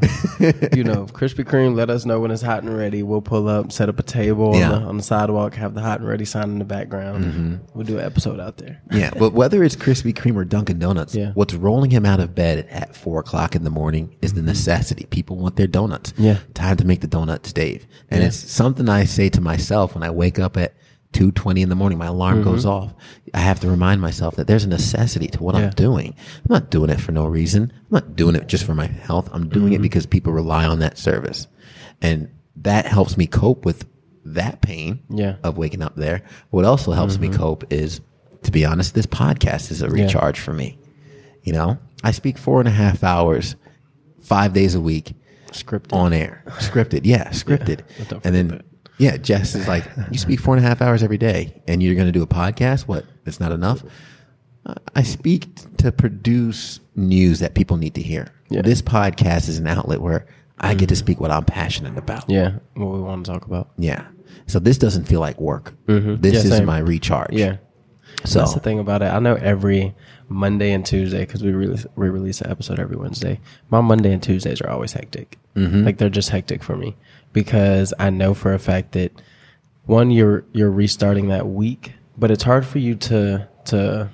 you 0.73 0.83
know, 0.83 1.05
Krispy 1.05 1.45
Kreme. 1.45 1.75
Let 1.75 1.89
us 1.89 2.05
know 2.05 2.19
when 2.19 2.31
it's 2.31 2.41
hot 2.41 2.63
and 2.63 2.75
ready. 2.77 3.01
We'll 3.03 3.21
pull 3.21 3.47
up, 3.47 3.71
set 3.71 3.89
up 3.89 3.99
a 3.99 4.03
table 4.03 4.55
Yeah. 4.55 4.71
on, 4.71 4.81
the, 4.81 4.87
on 4.89 4.97
the 4.97 5.03
sidewalk, 5.03 5.55
have 5.55 5.73
the 5.73 5.81
hot 5.81 5.99
and 5.99 6.07
ready 6.07 6.25
sign 6.25 6.49
in 6.49 6.59
the 6.59 6.65
background. 6.65 7.25
Mm-hmm. 7.25 7.55
We'll 7.73 7.85
do 7.85 7.99
an 7.99 8.05
episode 8.05 8.39
out 8.39 8.57
there. 8.57 8.81
Yeah, 8.91 9.11
but 9.17 9.33
whether 9.33 9.63
it's 9.63 9.75
Krispy 9.75 10.13
Kreme 10.13 10.35
or 10.35 10.45
Dunkin' 10.45 10.79
Donuts, 10.79 11.15
what's 11.33 11.53
rolling 11.53 11.91
him 11.91 12.05
out 12.05 12.19
of 12.19 12.35
bed 12.35 12.67
at 12.69 12.95
four 12.95 13.19
o'clock 13.19 13.55
in 13.55 13.63
the 13.63 13.69
morning 13.69 14.15
is 14.21 14.33
the 14.33 14.39
mm-hmm. 14.41 14.47
necessity. 14.49 15.05
People 15.05 15.37
want 15.37 15.55
their 15.55 15.67
donuts. 15.67 16.13
Yeah. 16.17 16.39
Time 16.63 16.77
to 16.77 16.85
make 16.85 17.01
the 17.01 17.07
donuts, 17.07 17.51
Dave. 17.53 17.85
And 18.09 18.21
Yeah. 18.21 18.27
it's 18.27 18.37
something 18.51 18.87
I 18.89 19.05
say 19.05 19.29
to 19.29 19.41
myself 19.41 19.93
when 19.95 20.03
I 20.03 20.09
wake 20.09 20.39
up 20.39 20.57
at 20.57 20.73
two 21.11 21.31
twenty 21.31 21.61
in 21.61 21.69
the 21.69 21.75
morning. 21.75 21.97
My 21.99 22.07
alarm 22.07 22.41
goes 22.41 22.65
off. 22.65 22.93
I 23.35 23.39
have 23.39 23.59
to 23.59 23.69
remind 23.69 24.01
myself 24.01 24.35
that 24.37 24.47
there's 24.47 24.63
a 24.63 24.69
necessity 24.69 25.27
to 25.27 25.43
what 25.43 25.53
Mm-hmm. 25.55 25.61
Yeah. 25.63 25.67
I'm 25.69 25.73
doing. 25.75 26.15
I'm 26.37 26.53
not 26.53 26.71
doing 26.71 26.89
it 26.89 26.99
for 26.99 27.11
no 27.11 27.25
reason. 27.27 27.71
I'm 27.73 27.87
not 27.91 28.15
doing 28.15 28.35
it 28.35 28.47
just 28.47 28.63
for 28.65 28.73
my 28.73 28.87
health. 28.87 29.29
I'm 29.31 29.47
doing 29.49 29.65
Mm-hmm. 29.73 29.75
it 29.75 29.81
because 29.83 30.05
people 30.07 30.33
rely 30.33 30.65
on 30.65 30.79
that 30.79 30.97
service, 30.97 31.45
and 32.01 32.29
that 32.55 32.85
helps 32.87 33.15
me 33.17 33.27
cope 33.27 33.63
with 33.65 33.85
that 34.25 34.61
pain 34.61 34.99
Yeah. 35.09 35.35
of 35.43 35.57
waking 35.57 35.81
up 35.83 35.95
there. 35.95 36.23
What 36.49 36.65
also 36.65 36.91
helps 36.93 37.15
Mm-hmm. 37.17 37.31
me 37.31 37.37
cope 37.37 37.63
is, 37.71 38.01
to 38.43 38.51
be 38.51 38.65
honest, 38.65 38.95
this 38.95 39.05
podcast 39.05 39.69
is 39.69 39.81
a 39.83 39.89
recharge 39.89 40.39
for 40.39 40.53
me. 40.53 40.79
You 41.43 41.53
know, 41.53 41.77
I 42.03 42.11
speak 42.11 42.37
four 42.39 42.59
and 42.59 42.67
a 42.67 42.71
half 42.71 43.03
hours, 43.03 43.55
five 44.21 44.53
days 44.53 44.73
a 44.75 44.81
week, 44.81 45.13
Scripted. 45.53 45.93
on 45.93 46.13
air, 46.13 46.43
scripted. 46.59 47.01
Yeah, 47.03 47.29
scripted. 47.29 47.81
don't 48.09 48.25
and 48.25 48.35
then, 48.35 48.49
forget 48.49 48.65
yeah, 48.99 49.17
Jess 49.17 49.55
is 49.55 49.67
like, 49.67 49.85
you 50.11 50.17
speak 50.19 50.39
four 50.39 50.55
and 50.55 50.63
a 50.63 50.67
half 50.67 50.81
hours 50.81 51.01
every 51.03 51.17
day, 51.17 51.61
and 51.67 51.81
you're 51.81 51.95
going 51.95 52.07
to 52.07 52.11
do 52.11 52.21
a 52.21 52.27
podcast. 52.27 52.87
What? 52.87 53.05
It's 53.25 53.39
not 53.39 53.51
enough. 53.51 53.83
I 54.95 55.03
speak 55.03 55.47
to 55.77 55.91
produce 55.91 56.79
news 56.95 57.39
that 57.39 57.53
people 57.55 57.77
need 57.77 57.95
to 57.95 58.01
hear. 58.01 58.27
Yeah. 58.49 58.61
This 58.61 58.81
podcast 58.81 59.49
is 59.49 59.57
an 59.57 59.67
outlet 59.67 59.99
where 59.99 60.25
I 60.59 60.73
get 60.75 60.89
to 60.89 60.95
speak 60.95 61.19
what 61.19 61.31
I'm 61.31 61.43
passionate 61.43 61.97
about. 61.97 62.29
Yeah, 62.29 62.59
what 62.75 62.93
we 62.93 62.99
want 63.01 63.25
to 63.25 63.31
talk 63.31 63.45
about. 63.45 63.71
Yeah. 63.77 64.05
So 64.47 64.59
this 64.59 64.77
doesn't 64.77 65.05
feel 65.05 65.19
like 65.19 65.39
work. 65.41 65.73
This 65.87 65.99
Mm-hmm. 66.03 66.23
Yeah, 66.25 66.31
is 66.55 66.61
my 66.61 66.77
recharge. 66.79 67.33
Yeah. 67.33 67.57
So 68.25 68.39
That's 68.39 68.53
the 68.53 68.59
thing 68.59 68.79
about 68.79 69.01
it. 69.01 69.05
I 69.05 69.19
know 69.19 69.35
every 69.35 69.95
Monday 70.29 70.71
and 70.71 70.85
Tuesday 70.85 71.25
because 71.25 71.43
we 71.43 71.51
release 71.51 71.85
we 71.95 72.09
release 72.09 72.41
an 72.41 72.49
episode 72.49 72.79
every 72.79 72.97
Wednesday. 72.97 73.39
My 73.69 73.81
Monday 73.81 74.13
and 74.13 74.21
Tuesdays 74.21 74.61
are 74.61 74.69
always 74.69 74.93
hectic. 74.93 75.37
Mm-hmm. 75.55 75.83
Like 75.83 75.97
they're 75.97 76.09
just 76.09 76.29
hectic 76.29 76.63
for 76.63 76.75
me 76.75 76.95
because 77.31 77.93
I 77.99 78.09
know 78.09 78.33
for 78.33 78.53
a 78.53 78.59
fact 78.59 78.93
that 78.93 79.11
one 79.85 80.11
you're 80.11 80.45
you're 80.53 80.71
restarting 80.71 81.27
that 81.27 81.47
week, 81.47 81.93
but 82.17 82.31
it's 82.31 82.43
hard 82.43 82.65
for 82.65 82.79
you 82.79 82.95
to 82.95 83.47
to. 83.65 84.09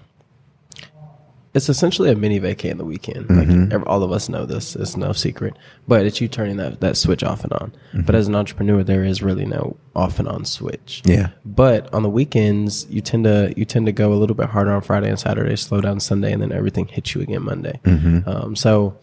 It's 1.54 1.68
essentially 1.68 2.12
a 2.12 2.16
mini 2.16 2.40
vacay 2.40 2.70
in 2.70 2.78
the 2.78 2.86
weekend. 2.86 3.28
Mm-hmm. 3.28 3.72
Like 3.72 3.88
all 3.88 4.04
of 4.04 4.12
us 4.12 4.30
know 4.30 4.46
this; 4.46 4.76
it's 4.76 4.96
no 4.96 5.14
secret. 5.14 5.56
But 5.88 6.06
it's 6.06 6.22
you 6.22 6.28
turning 6.28 6.58
that 6.58 6.80
that 6.82 6.96
switch 6.96 7.24
off 7.24 7.44
and 7.44 7.52
on. 7.54 7.74
But 8.06 8.14
as 8.14 8.28
an 8.28 8.36
entrepreneur, 8.36 8.84
there 8.84 9.04
is 9.04 9.24
really 9.24 9.46
no 9.46 9.76
off 9.96 10.20
and 10.20 10.28
on 10.28 10.46
switch. 10.46 11.02
Yeah. 11.06 11.30
But 11.46 11.92
on 11.92 12.04
the 12.04 12.10
weekends, 12.10 12.86
you 12.90 13.02
tend 13.02 13.24
to 13.24 13.52
you 13.58 13.66
tend 13.66 13.88
to 13.88 13.92
go 13.92 14.14
a 14.14 14.16
little 14.16 14.36
bit 14.36 14.48
harder 14.48 14.72
on 14.72 14.82
Friday 14.82 15.10
and 15.10 15.20
Saturday, 15.20 15.56
slow 15.56 15.82
down 15.82 16.00
Sunday, 16.00 16.32
and 16.32 16.42
then 16.42 16.52
everything 16.52 16.88
hits 16.88 17.16
you 17.16 17.22
again 17.22 17.42
Monday. 17.42 17.80
Um, 18.28 18.56
so, 18.56 19.00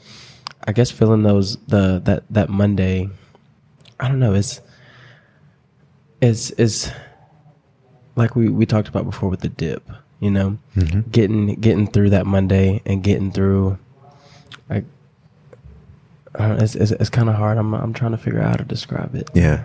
I 0.67 0.73
guess 0.73 0.93
filling 0.93 1.25
those 1.25 1.57
the 1.67 2.01
that 2.05 2.25
that 2.31 2.49
Monday, 2.49 3.11
I 3.99 4.07
don't 4.07 4.21
know, 4.21 4.35
it's 4.35 4.61
it's 6.21 6.51
it's 6.53 6.91
like 8.15 8.37
we 8.37 8.49
we 8.49 8.67
talked 8.67 8.89
about 8.89 9.05
before 9.05 9.29
with 9.29 9.41
the 9.41 9.49
dip. 9.49 9.89
You 10.21 10.31
know, 10.31 10.59
mm-hmm. 10.75 11.11
getting 11.11 11.55
getting 11.61 11.87
through 11.87 12.11
that 12.11 12.27
Monday 12.27 12.81
and 12.87 13.03
getting 13.03 13.31
through, 13.31 13.79
like, 14.71 14.85
I 16.35 16.53
it's 16.55 16.75
it's, 16.75 16.91
it's 16.93 17.11
kind 17.11 17.29
of 17.29 17.35
hard. 17.35 17.59
I'm 17.59 17.75
I'm 17.75 17.93
trying 17.93 18.13
to 18.13 18.19
figure 18.19 18.41
out 18.41 18.51
how 18.51 18.57
to 18.57 18.65
describe 18.65 19.15
it. 19.15 19.31
Yeah. 19.35 19.65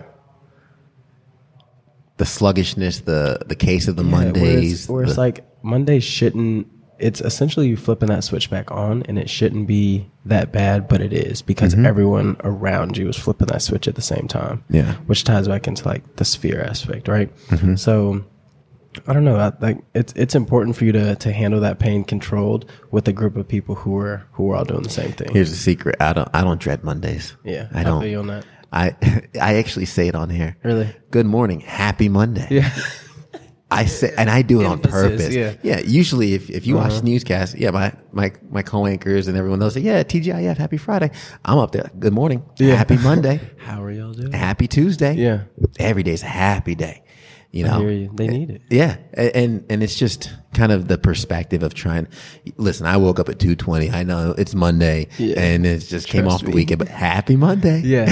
the 2.18 2.26
sluggishness, 2.26 3.00
the 3.00 3.40
the 3.46 3.56
case 3.56 3.88
of 3.88 3.96
the 3.96 4.04
Yeah, 4.04 4.12
where 4.12 4.22
it's- 4.28 4.34
Mondays. 4.34 4.88
where 4.88 5.02
it's, 5.04 5.14
the- 5.14 5.20
like 5.20 5.44
Mondays 5.62 6.04
shouldn't. 6.04 6.66
It's 6.98 7.20
essentially 7.20 7.66
you 7.66 7.76
flipping 7.76 8.10
that 8.10 8.22
switch 8.22 8.48
back 8.48 8.70
on, 8.70 9.02
and 9.04 9.18
it 9.18 9.28
shouldn't 9.28 9.66
be 9.66 10.08
that 10.26 10.52
bad, 10.52 10.86
but 10.86 11.00
it 11.00 11.12
is 11.12 11.42
because 11.42 11.74
mm-hmm. 11.74 11.86
everyone 11.86 12.36
around 12.44 12.96
you 12.96 13.08
is 13.08 13.16
flipping 13.16 13.48
that 13.48 13.60
switch 13.60 13.88
at 13.88 13.96
the 13.96 14.02
same 14.02 14.28
time. 14.28 14.62
Yeah. 14.70 14.92
which 15.06 15.24
ties 15.24 15.48
back 15.48 15.66
into 15.66 15.84
like 15.88 16.16
the 16.16 16.24
sphere 16.24 16.62
aspect, 16.62 17.08
right? 17.08 17.34
Mm-hmm. 17.48 17.76
So. 17.76 18.24
I 19.06 19.12
don't 19.12 19.24
know. 19.24 19.36
I, 19.36 19.52
like 19.60 19.78
it's 19.94 20.12
it's 20.14 20.34
important 20.34 20.76
for 20.76 20.84
you 20.84 20.92
to 20.92 21.14
to 21.16 21.32
handle 21.32 21.60
that 21.60 21.78
pain 21.78 22.04
controlled 22.04 22.70
with 22.90 23.08
a 23.08 23.12
group 23.12 23.36
of 23.36 23.48
people 23.48 23.74
who 23.74 23.96
are 23.98 24.26
who 24.32 24.50
are 24.50 24.56
all 24.56 24.64
doing 24.64 24.82
the 24.82 24.90
same 24.90 25.12
thing. 25.12 25.32
Here's 25.32 25.50
the 25.50 25.56
secret. 25.56 25.96
I 26.00 26.12
don't 26.12 26.28
I 26.34 26.42
don't 26.42 26.60
dread 26.60 26.84
Mondays. 26.84 27.36
yeah, 27.44 27.68
I 27.72 27.84
don't. 27.84 28.00
feel 28.02 28.10
you 28.10 28.18
on 28.18 28.26
that. 28.28 28.44
I 28.72 28.94
I 29.40 29.54
actually 29.56 29.86
say 29.86 30.08
it 30.08 30.14
on 30.14 30.30
here. 30.30 30.56
Really? 30.62 30.94
Good 31.10 31.26
morning. 31.26 31.60
Happy 31.60 32.08
Monday. 32.08 32.46
Yeah. 32.50 32.70
I 33.70 33.86
say, 33.86 34.12
and 34.18 34.28
I 34.28 34.42
do 34.42 34.60
it 34.60 34.66
on 34.66 34.80
purpose. 34.80 35.32
yeah. 35.34 35.54
yeah. 35.62 35.80
Usually, 35.80 36.34
if, 36.34 36.50
if 36.50 36.66
you 36.66 36.74
watch 36.74 36.90
Uh-huh. 36.90 37.00
the 37.00 37.06
newscast, 37.06 37.56
yeah, 37.58 37.70
my 37.70 37.94
my 38.12 38.30
my 38.50 38.60
co-anchors 38.60 39.28
and 39.28 39.36
everyone 39.38 39.60
they'll 39.60 39.70
say, 39.70 39.80
yeah, 39.80 40.02
TGIF, 40.02 40.58
happy 40.58 40.76
Friday. 40.76 41.10
I'm 41.42 41.56
up 41.56 41.72
there. 41.72 41.90
Good 41.98 42.12
morning. 42.12 42.44
Yeah. 42.58 42.74
Happy 42.74 42.98
Monday. 42.98 43.40
How 43.56 43.82
are 43.82 43.90
y'all 43.90 44.12
doing? 44.12 44.32
happy 44.32 44.68
Tuesday. 44.68 45.14
Yeah. 45.14 45.44
Every 45.78 46.02
day's 46.02 46.22
a 46.22 46.26
happy 46.26 46.74
day. 46.74 47.02
You 47.52 47.64
know. 47.64 47.86
You. 47.86 48.10
They 48.14 48.26
need 48.28 48.50
it. 48.50 48.62
Yeah, 48.70 48.96
and 49.14 49.64
and 49.70 49.82
it's 49.82 49.96
just 49.98 50.32
kind 50.54 50.72
of 50.72 50.88
the 50.88 50.96
perspective 50.98 51.62
of 51.62 51.74
trying. 51.74 52.08
Listen, 52.56 52.86
I 52.86 52.96
woke 52.96 53.20
up 53.20 53.28
at 53.28 53.38
two 53.38 53.54
twenty. 53.54 53.90
I 53.90 54.02
know 54.04 54.34
it's 54.38 54.54
Monday, 54.54 55.08
Yeah. 55.18 55.38
and 55.38 55.66
it 55.66 55.80
just 55.80 56.08
came 56.08 56.22
Trust 56.22 56.36
off 56.36 56.42
the 56.50 56.52
weekend. 56.52 56.78
But 56.78 56.88
happy 56.88 57.36
Monday. 57.36 57.80
Yeah, 57.82 58.06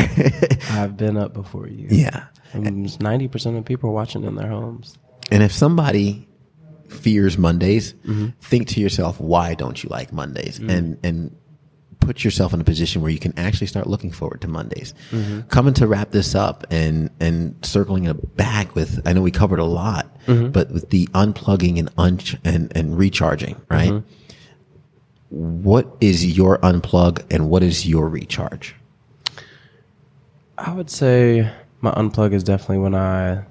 I've 0.71 0.97
been 0.97 1.17
up 1.17 1.33
before 1.33 1.67
you. 1.69 1.89
yeah. 1.91 2.27
Ninety 2.55 3.29
percent 3.29 3.57
of 3.57 3.65
people 3.65 3.91
are 3.91 3.95
watching 3.95 4.25
in 4.25 4.35
their 4.35 4.49
homes. 4.49 4.99
And 5.31 5.43
if 5.43 5.53
somebody 5.53 6.29
fears 6.89 7.39
Mondays, 7.39 7.95
Mm-hmm. 7.95 8.27
think 8.41 8.69
to 8.69 8.81
yourself, 8.81 9.21
why 9.21 9.55
don't 9.55 9.83
you 9.83 9.89
like 9.89 10.13
Mondays? 10.13 10.59
And 10.59 10.99
and 11.03 11.35
put 12.11 12.25
yourself 12.25 12.53
in 12.53 12.61
a 12.61 12.65
position 12.65 13.03
where 13.03 13.13
you 13.13 13.21
can 13.21 13.33
actually 13.39 13.69
start 13.69 13.87
looking 13.87 14.11
forward 14.11 14.41
to 14.41 14.49
Mondays. 14.49 14.95
Mm-hmm. 15.13 15.43
Coming 15.43 15.75
to 15.75 15.87
wrap 15.87 16.11
this 16.11 16.35
up 16.35 16.67
and 16.69 17.09
and 17.21 17.55
circling 17.63 18.07
it 18.07 18.37
back 18.37 18.75
with 18.75 19.01
I 19.07 19.13
know 19.13 19.23
we 19.23 19.31
covered 19.31 19.61
a 19.61 19.65
lot, 19.65 20.07
Mm-hmm. 20.27 20.51
but 20.51 20.73
with 20.73 20.91
the 20.91 21.07
unplugging 21.09 21.79
and 21.79 21.89
un- 21.97 22.19
and 22.45 22.73
and 22.77 22.99
recharging, 22.99 23.55
right? 23.71 23.91
Mm-hmm. 23.93 25.63
What 25.63 25.97
is 26.01 26.37
your 26.37 26.59
unplug 26.59 27.23
and 27.31 27.49
what 27.49 27.63
is 27.63 27.87
your 27.87 28.09
recharge? 28.09 28.75
I 30.59 30.73
would 30.73 30.91
say 30.91 31.49
my 31.81 31.93
unplug 31.93 32.33
is 32.35 32.43
definitely 32.43 32.79
when 32.79 32.97
I 32.97 33.45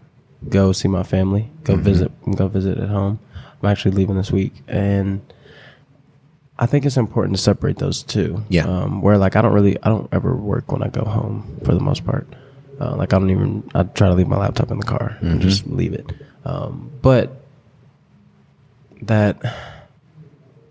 go 0.50 0.74
see 0.74 0.90
my 0.90 1.04
family, 1.04 1.50
go 1.64 1.78
visit, 1.78 2.12
go 2.36 2.50
visit 2.50 2.78
at 2.78 2.90
home. 2.90 3.20
I'm 3.64 3.70
actually 3.70 3.92
leaving 3.92 4.16
this 4.18 4.32
week, 4.34 4.54
and 4.68 5.22
I 6.62 6.66
think 6.66 6.86
it's 6.86 6.98
important 6.98 7.38
to 7.38 7.42
separate 7.42 7.78
those 7.78 8.04
two. 8.04 8.44
Yeah. 8.50 8.66
Um, 8.66 9.02
where 9.02 9.18
like 9.18 9.38
I 9.38 9.42
don't 9.42 9.54
really, 9.54 9.82
I 9.82 9.88
don't 9.88 10.10
ever 10.12 10.36
work 10.36 10.72
when 10.72 10.84
I 10.84 10.90
go 10.90 11.06
home 11.06 11.60
for 11.64 11.74
the 11.74 11.80
most 11.80 12.06
part. 12.06 12.28
Uh, 12.82 12.96
like 12.98 13.14
I 13.14 13.18
don't 13.18 13.30
even, 13.30 13.70
I 13.74 13.84
try 13.84 14.10
to 14.10 14.14
leave 14.14 14.28
my 14.28 14.38
laptop 14.38 14.70
in 14.70 14.78
the 14.78 14.86
car 14.86 15.18
and 15.22 15.42
just 15.42 15.66
leave 15.68 15.94
it. 15.94 16.12
Um, 16.44 16.92
but 17.02 17.42
that 19.04 19.42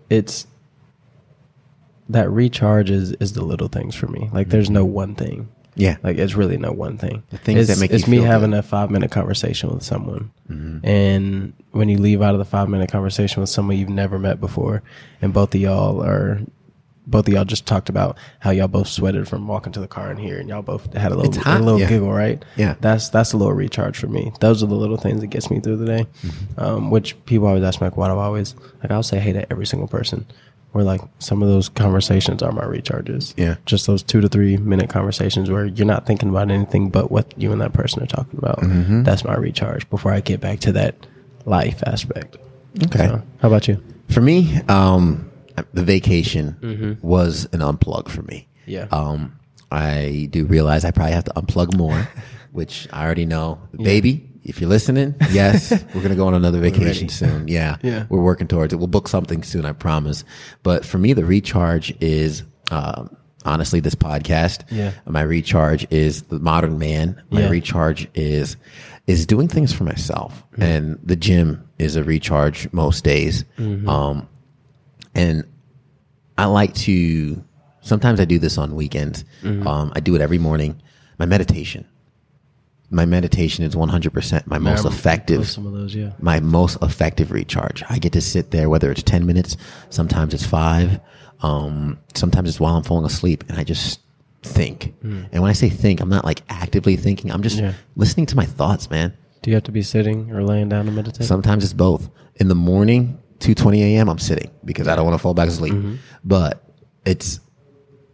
it's 0.09 0.45
that 2.09 2.29
recharge 2.29 2.89
is 2.91 3.11
is 3.13 3.33
the 3.33 3.43
little 3.43 3.67
things 3.67 3.95
for 3.95 4.07
me. 4.07 4.29
Like 4.31 4.49
there's 4.49 4.69
no 4.69 4.85
one 4.85 5.15
thing. 5.15 5.49
Yeah. 5.79 5.97
Like 6.03 6.17
it's 6.17 6.35
really 6.35 6.57
no 6.57 6.71
one 6.71 6.97
thing. 6.97 7.23
The 7.29 7.37
things 7.37 7.61
it's, 7.61 7.69
that 7.69 7.79
make 7.81 7.91
it's 7.91 8.07
me 8.07 8.17
having 8.17 8.51
good. 8.51 8.59
a 8.59 8.63
five 8.63 8.91
minute 8.91 9.11
conversation 9.11 9.69
with 9.73 9.83
someone, 9.83 10.31
Mm-hmm. 10.49 10.85
and 10.85 11.53
when 11.71 11.89
you 11.89 11.97
leave 11.99 12.21
out 12.21 12.33
of 12.33 12.39
the 12.39 12.45
five 12.45 12.69
minute 12.69 12.91
conversation 12.91 13.39
with 13.41 13.49
someone 13.49 13.77
you've 13.77 13.89
never 13.89 14.17
met 14.19 14.39
before, 14.39 14.83
and 15.21 15.33
both 15.33 15.55
of 15.55 15.61
y'all 15.61 16.03
are. 16.03 16.41
Both 17.07 17.27
of 17.27 17.33
y'all 17.33 17.43
just 17.45 17.65
talked 17.65 17.89
about 17.89 18.19
how 18.39 18.51
y'all 18.51 18.67
both 18.67 18.87
sweated 18.87 19.27
from 19.27 19.47
walking 19.47 19.71
to 19.71 19.79
the 19.79 19.87
car 19.87 20.11
in 20.11 20.17
here, 20.17 20.37
and 20.39 20.47
y'all 20.47 20.61
both 20.61 20.93
had 20.93 21.11
a 21.11 21.15
little, 21.15 21.41
hot, 21.41 21.59
a 21.59 21.63
little 21.63 21.79
yeah. 21.79 21.89
giggle, 21.89 22.11
right? 22.13 22.45
Yeah. 22.55 22.75
that's 22.81 23.09
that's 23.09 23.33
a 23.33 23.37
little 23.37 23.53
recharge 23.53 23.97
for 23.97 24.05
me. 24.05 24.31
Those 24.41 24.61
are 24.61 24.67
the 24.67 24.75
little 24.75 24.97
things 24.97 25.19
that 25.21 25.27
gets 25.27 25.49
me 25.49 25.59
through 25.59 25.77
the 25.77 25.85
day. 25.87 26.05
Mm-hmm. 26.21 26.59
Um, 26.59 26.91
which 26.91 27.15
people 27.25 27.47
always 27.47 27.63
ask 27.63 27.81
me, 27.81 27.87
like, 27.87 27.97
why 27.97 28.09
do 28.09 28.13
I 28.13 28.25
always 28.25 28.53
like? 28.83 28.91
I'll 28.91 29.01
say 29.01 29.17
hey 29.17 29.33
to 29.33 29.51
every 29.51 29.65
single 29.65 29.87
person. 29.87 30.27
Where 30.71 30.83
like 30.83 31.01
some 31.17 31.41
of 31.41 31.49
those 31.49 31.67
conversations 31.67 32.43
are 32.43 32.51
my 32.51 32.63
recharges. 32.63 33.33
Yeah. 33.37 33.55
just 33.65 33.87
those 33.87 34.03
two 34.03 34.21
to 34.21 34.29
three 34.29 34.57
minute 34.57 34.89
conversations 34.89 35.49
where 35.49 35.65
you're 35.65 35.87
not 35.87 36.05
thinking 36.05 36.29
about 36.29 36.51
anything 36.51 36.89
but 36.89 37.09
what 37.09 37.33
you 37.37 37.51
and 37.51 37.59
that 37.61 37.73
person 37.73 38.03
are 38.03 38.07
talking 38.07 38.37
about. 38.37 38.59
Mm-hmm. 38.59 39.03
That's 39.03 39.23
my 39.23 39.35
recharge 39.35 39.89
before 39.89 40.11
I 40.11 40.19
get 40.19 40.39
back 40.39 40.59
to 40.61 40.71
that 40.73 40.95
life 41.45 41.81
aspect. 41.87 42.37
Okay. 42.85 43.07
So, 43.07 43.23
how 43.41 43.47
about 43.47 43.67
you? 43.67 43.83
For 44.09 44.21
me, 44.21 44.57
um, 44.67 45.31
the 45.73 45.83
vacation 45.83 46.97
was 47.01 47.45
an 47.51 47.59
unplug 47.61 48.09
for 48.09 48.21
me. 48.21 48.47
Mm-hmm. 48.61 48.71
Yeah. 48.71 48.87
Um, 48.91 49.39
I 49.71 50.27
do 50.31 50.45
realize 50.45 50.85
I 50.85 50.91
probably 50.91 51.13
have 51.13 51.25
to 51.25 51.33
unplug 51.33 51.75
more, 51.75 52.07
which 52.51 52.87
I 52.93 53.03
already 53.05 53.25
know. 53.25 53.59
Baby, 53.75 54.28
if 54.43 54.59
you're 54.61 54.69
listening, 54.69 55.15
yes, 55.31 55.71
we're 55.93 56.01
gonna 56.01 56.15
go 56.15 56.27
on 56.27 56.33
another 56.33 56.59
vacation 56.59 57.09
soon. 57.09 57.47
Yeah. 57.47 57.77
Yeah. 57.83 58.05
We're 58.09 58.21
working 58.21 58.47
towards 58.47 58.73
it. 58.73 58.77
We'll 58.77 58.87
book 58.87 59.07
something 59.07 59.43
soon, 59.43 59.65
I 59.65 59.71
promise. 59.73 60.23
But 60.63 60.85
for 60.85 60.97
me, 60.97 61.13
the 61.13 61.25
recharge 61.25 61.93
is 62.01 62.43
um, 62.71 63.15
honestly 63.45 63.79
this 63.79 63.95
podcast. 63.95 64.63
Yeah. 64.71 64.91
My 65.05 65.21
recharge 65.21 65.87
is 65.91 66.23
the 66.23 66.39
modern 66.39 66.77
man. 66.79 67.21
My 67.29 67.41
Yeah. 67.41 67.49
recharge 67.49 68.07
is 68.15 68.55
is 69.07 69.25
doing 69.25 69.47
things 69.47 69.73
for 69.73 69.83
myself. 69.85 70.43
And 70.57 70.99
the 71.03 71.15
gym 71.15 71.67
is 71.79 71.95
a 71.95 72.03
recharge 72.03 72.71
most 72.71 73.03
days. 73.03 73.43
Um, 73.57 74.27
and 75.15 75.43
I 76.37 76.45
like 76.45 76.73
to. 76.75 77.43
Sometimes 77.81 78.19
I 78.19 78.25
do 78.25 78.37
this 78.39 78.57
on 78.57 78.75
weekends. 78.75 79.25
Um, 79.43 79.91
I 79.95 79.99
do 79.99 80.13
it 80.15 80.21
every 80.21 80.37
morning. 80.37 80.79
My 81.17 81.25
meditation. 81.25 81.85
My 82.91 83.05
meditation 83.05 83.63
is 83.63 83.75
one 83.75 83.89
hundred 83.89 84.13
percent 84.13 84.47
my 84.47 84.57
most 84.57 84.85
I'm- 84.85 84.93
effective. 84.93 85.47
Some 85.47 85.67
of 85.67 85.73
those, 85.73 85.93
yeah. 85.93 86.13
My 86.19 86.39
most 86.39 86.77
effective 86.81 87.31
recharge. 87.31 87.83
I 87.89 87.99
get 87.99 88.13
to 88.13 88.21
sit 88.21 88.51
there, 88.51 88.69
whether 88.69 88.91
it's 88.91 89.03
ten 89.03 89.25
minutes, 89.25 89.57
sometimes 89.89 90.33
it's 90.33 90.45
five, 90.45 90.99
um, 91.41 91.99
sometimes 92.15 92.49
it's 92.49 92.59
while 92.59 92.75
I'm 92.75 92.83
falling 92.83 93.05
asleep, 93.05 93.43
and 93.47 93.59
I 93.59 93.63
just 93.63 93.99
think. 94.41 94.93
Hmm. 95.01 95.23
And 95.31 95.41
when 95.41 95.49
I 95.49 95.53
say 95.53 95.69
think, 95.69 96.01
I'm 96.01 96.09
not 96.09 96.25
like 96.25 96.41
actively 96.49 96.95
thinking. 96.95 97.31
I'm 97.31 97.43
just 97.43 97.57
Yeah. 97.59 97.73
listening 97.95 98.25
to 98.27 98.35
my 98.35 98.45
thoughts, 98.45 98.89
man. 98.89 99.13
Do 99.41 99.51
you 99.51 99.55
have 99.55 99.63
to 99.65 99.71
be 99.71 99.81
sitting 99.83 100.31
or 100.31 100.43
laying 100.43 100.69
down 100.69 100.85
to 100.85 100.91
meditate? 100.91 101.27
Sometimes 101.27 101.63
it's 101.63 101.73
both. 101.73 102.09
In 102.37 102.47
the 102.47 102.55
morning, 102.55 103.19
two 103.39 103.53
twenty 103.53 103.83
a.m., 103.83 104.09
I'm 104.09 104.17
sitting 104.19 104.49
because 104.65 104.87
I 104.87 104.95
don't 104.95 105.05
want 105.05 105.15
to 105.15 105.21
fall 105.21 105.33
back 105.33 105.47
asleep. 105.47 105.73
Mm-hmm. 105.73 105.95
But 106.23 106.63
it's 107.05 107.39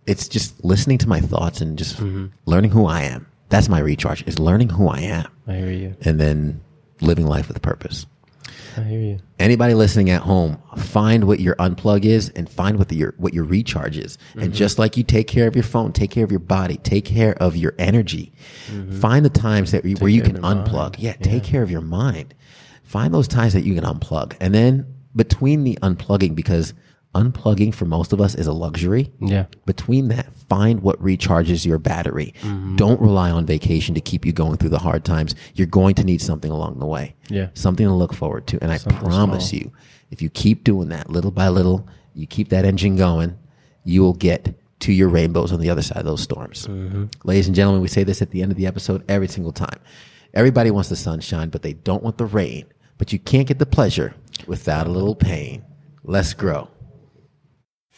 it's 0.05 0.27
just 0.27 0.63
listening 0.63 0.97
to 0.99 1.07
my 1.07 1.21
thoughts 1.21 1.61
and 1.61 1.77
just 1.77 1.95
mm-hmm. 1.97 2.27
learning 2.45 2.71
who 2.71 2.85
I 2.85 3.03
am. 3.03 3.27
That's 3.55 3.69
my 3.69 3.79
recharge. 3.79 4.27
Is 4.27 4.37
learning 4.37 4.67
who 4.67 4.89
I 4.89 4.99
am 4.99 5.27
I 5.47 5.53
hear 5.55 5.71
you. 5.71 5.95
and 6.01 6.19
then 6.19 6.59
living 6.99 7.25
life 7.25 7.47
with 7.47 7.61
purpose. 7.61 8.05
I 8.75 8.81
hear 8.81 8.99
you. 8.99 9.19
Anybody 9.39 9.73
listening 9.73 10.09
at 10.09 10.23
home, 10.23 10.61
find 10.75 11.23
what 11.23 11.39
your 11.39 11.55
unplug 11.55 12.03
is 12.03 12.27
and 12.31 12.49
find 12.49 12.77
what 12.77 12.89
the, 12.89 12.97
your 12.97 13.13
what 13.17 13.33
your 13.33 13.45
recharge 13.45 13.97
is. 13.97 14.17
And 14.33 14.43
mm-hmm. 14.43 14.51
just 14.51 14.77
like 14.77 14.97
you 14.97 15.03
take 15.03 15.27
care 15.27 15.47
of 15.47 15.55
your 15.55 15.63
phone, 15.63 15.93
take 15.93 16.11
care 16.11 16.25
of 16.25 16.31
your 16.31 16.41
body, 16.41 16.75
take 16.77 17.05
care 17.05 17.33
of 17.41 17.55
your 17.55 17.73
energy. 17.79 18.33
Mm-hmm. 18.67 18.99
Find 18.99 19.23
the 19.23 19.29
times 19.29 19.71
that 19.71 19.85
you, 19.85 19.95
where 19.97 20.09
you 20.09 20.21
can 20.21 20.41
unplug. 20.41 20.73
mind. 20.73 20.99
Yeah, 20.99 21.13
take 21.13 21.45
care 21.45 21.63
of 21.63 21.71
your 21.71 21.79
mind. 21.79 22.35
Find 22.83 23.13
those 23.13 23.29
times 23.29 23.53
that 23.53 23.63
you 23.63 23.73
can 23.73 23.85
unplug. 23.85 24.35
And 24.41 24.53
then 24.53 24.93
between 25.15 25.63
the 25.63 25.79
unplugging 25.81 26.35
because 26.35 26.73
unplugging 27.15 27.73
for 27.73 27.85
most 27.85 28.13
of 28.13 28.21
us 28.21 28.35
is 28.35 28.45
a 28.45 28.53
luxury 28.53 29.11
Yeah. 29.19 29.45
between 29.65 30.09
that, 30.09 30.31
find 30.49 30.81
what 30.81 31.01
recharges 31.01 31.65
your 31.65 31.79
battery. 31.79 32.33
Mm-hmm. 32.41 32.75
Don't 32.75 33.01
rely 33.01 33.31
on 33.31 33.45
vacation 33.45 33.95
to 33.95 34.01
keep 34.01 34.25
you 34.25 34.31
going 34.33 34.57
through 34.57 34.69
the 34.69 34.79
hard 34.79 35.03
times. 35.05 35.33
You're 35.55 35.67
going 35.67 35.95
to 35.95 36.03
need 36.03 36.21
something 36.21 36.51
along 36.51 36.79
the 36.79 36.85
way. 36.85 37.15
Yeah. 37.29 37.47
Something 37.53 37.87
to 37.87 37.93
look 37.93 38.13
forward 38.13 38.45
to. 38.47 38.59
And 38.61 38.71
I 38.71 38.77
promise 38.77 39.49
small. 39.49 39.61
you, 39.61 39.71
if 40.11 40.21
you 40.21 40.29
keep 40.29 40.63
doing 40.63 40.89
that 40.89 41.09
little 41.09 41.31
by 41.31 41.47
little, 41.49 41.87
you 42.13 42.27
keep 42.27 42.49
that 42.49 42.65
engine 42.65 42.95
going, 42.97 43.37
you 43.83 44.01
will 44.01 44.13
get 44.13 44.53
to 44.81 44.91
your 44.93 45.09
rainbows 45.09 45.51
on 45.51 45.59
the 45.59 45.69
other 45.69 45.81
side 45.81 45.97
of 45.99 46.05
those 46.05 46.21
storms. 46.21 46.67
Mm-hmm. 46.67 47.05
Ladies 47.23 47.47
and 47.47 47.55
gentlemen, 47.55 47.81
we 47.81 47.87
say 47.87 48.03
this 48.03 48.21
at 48.21 48.29
the 48.31 48.41
end 48.41 48.51
of 48.51 48.57
the 48.57 48.67
episode 48.67 49.03
every 49.09 49.27
single 49.27 49.53
time. 49.53 49.79
Everybody 50.33 50.69
wants 50.69 50.89
the 50.89 50.95
sunshine, 50.95 51.49
but 51.49 51.61
they 51.61 51.73
don't 51.73 52.03
want 52.03 52.17
the 52.17 52.25
rain. 52.25 52.65
But 52.97 53.11
you 53.13 53.19
can't 53.19 53.47
get 53.47 53.57
the 53.59 53.65
pleasure 53.65 54.13
without 54.47 54.85
a 54.87 54.91
little 54.91 55.15
pain. 55.15 55.63
Let's 56.03 56.33
grow. 56.33 56.69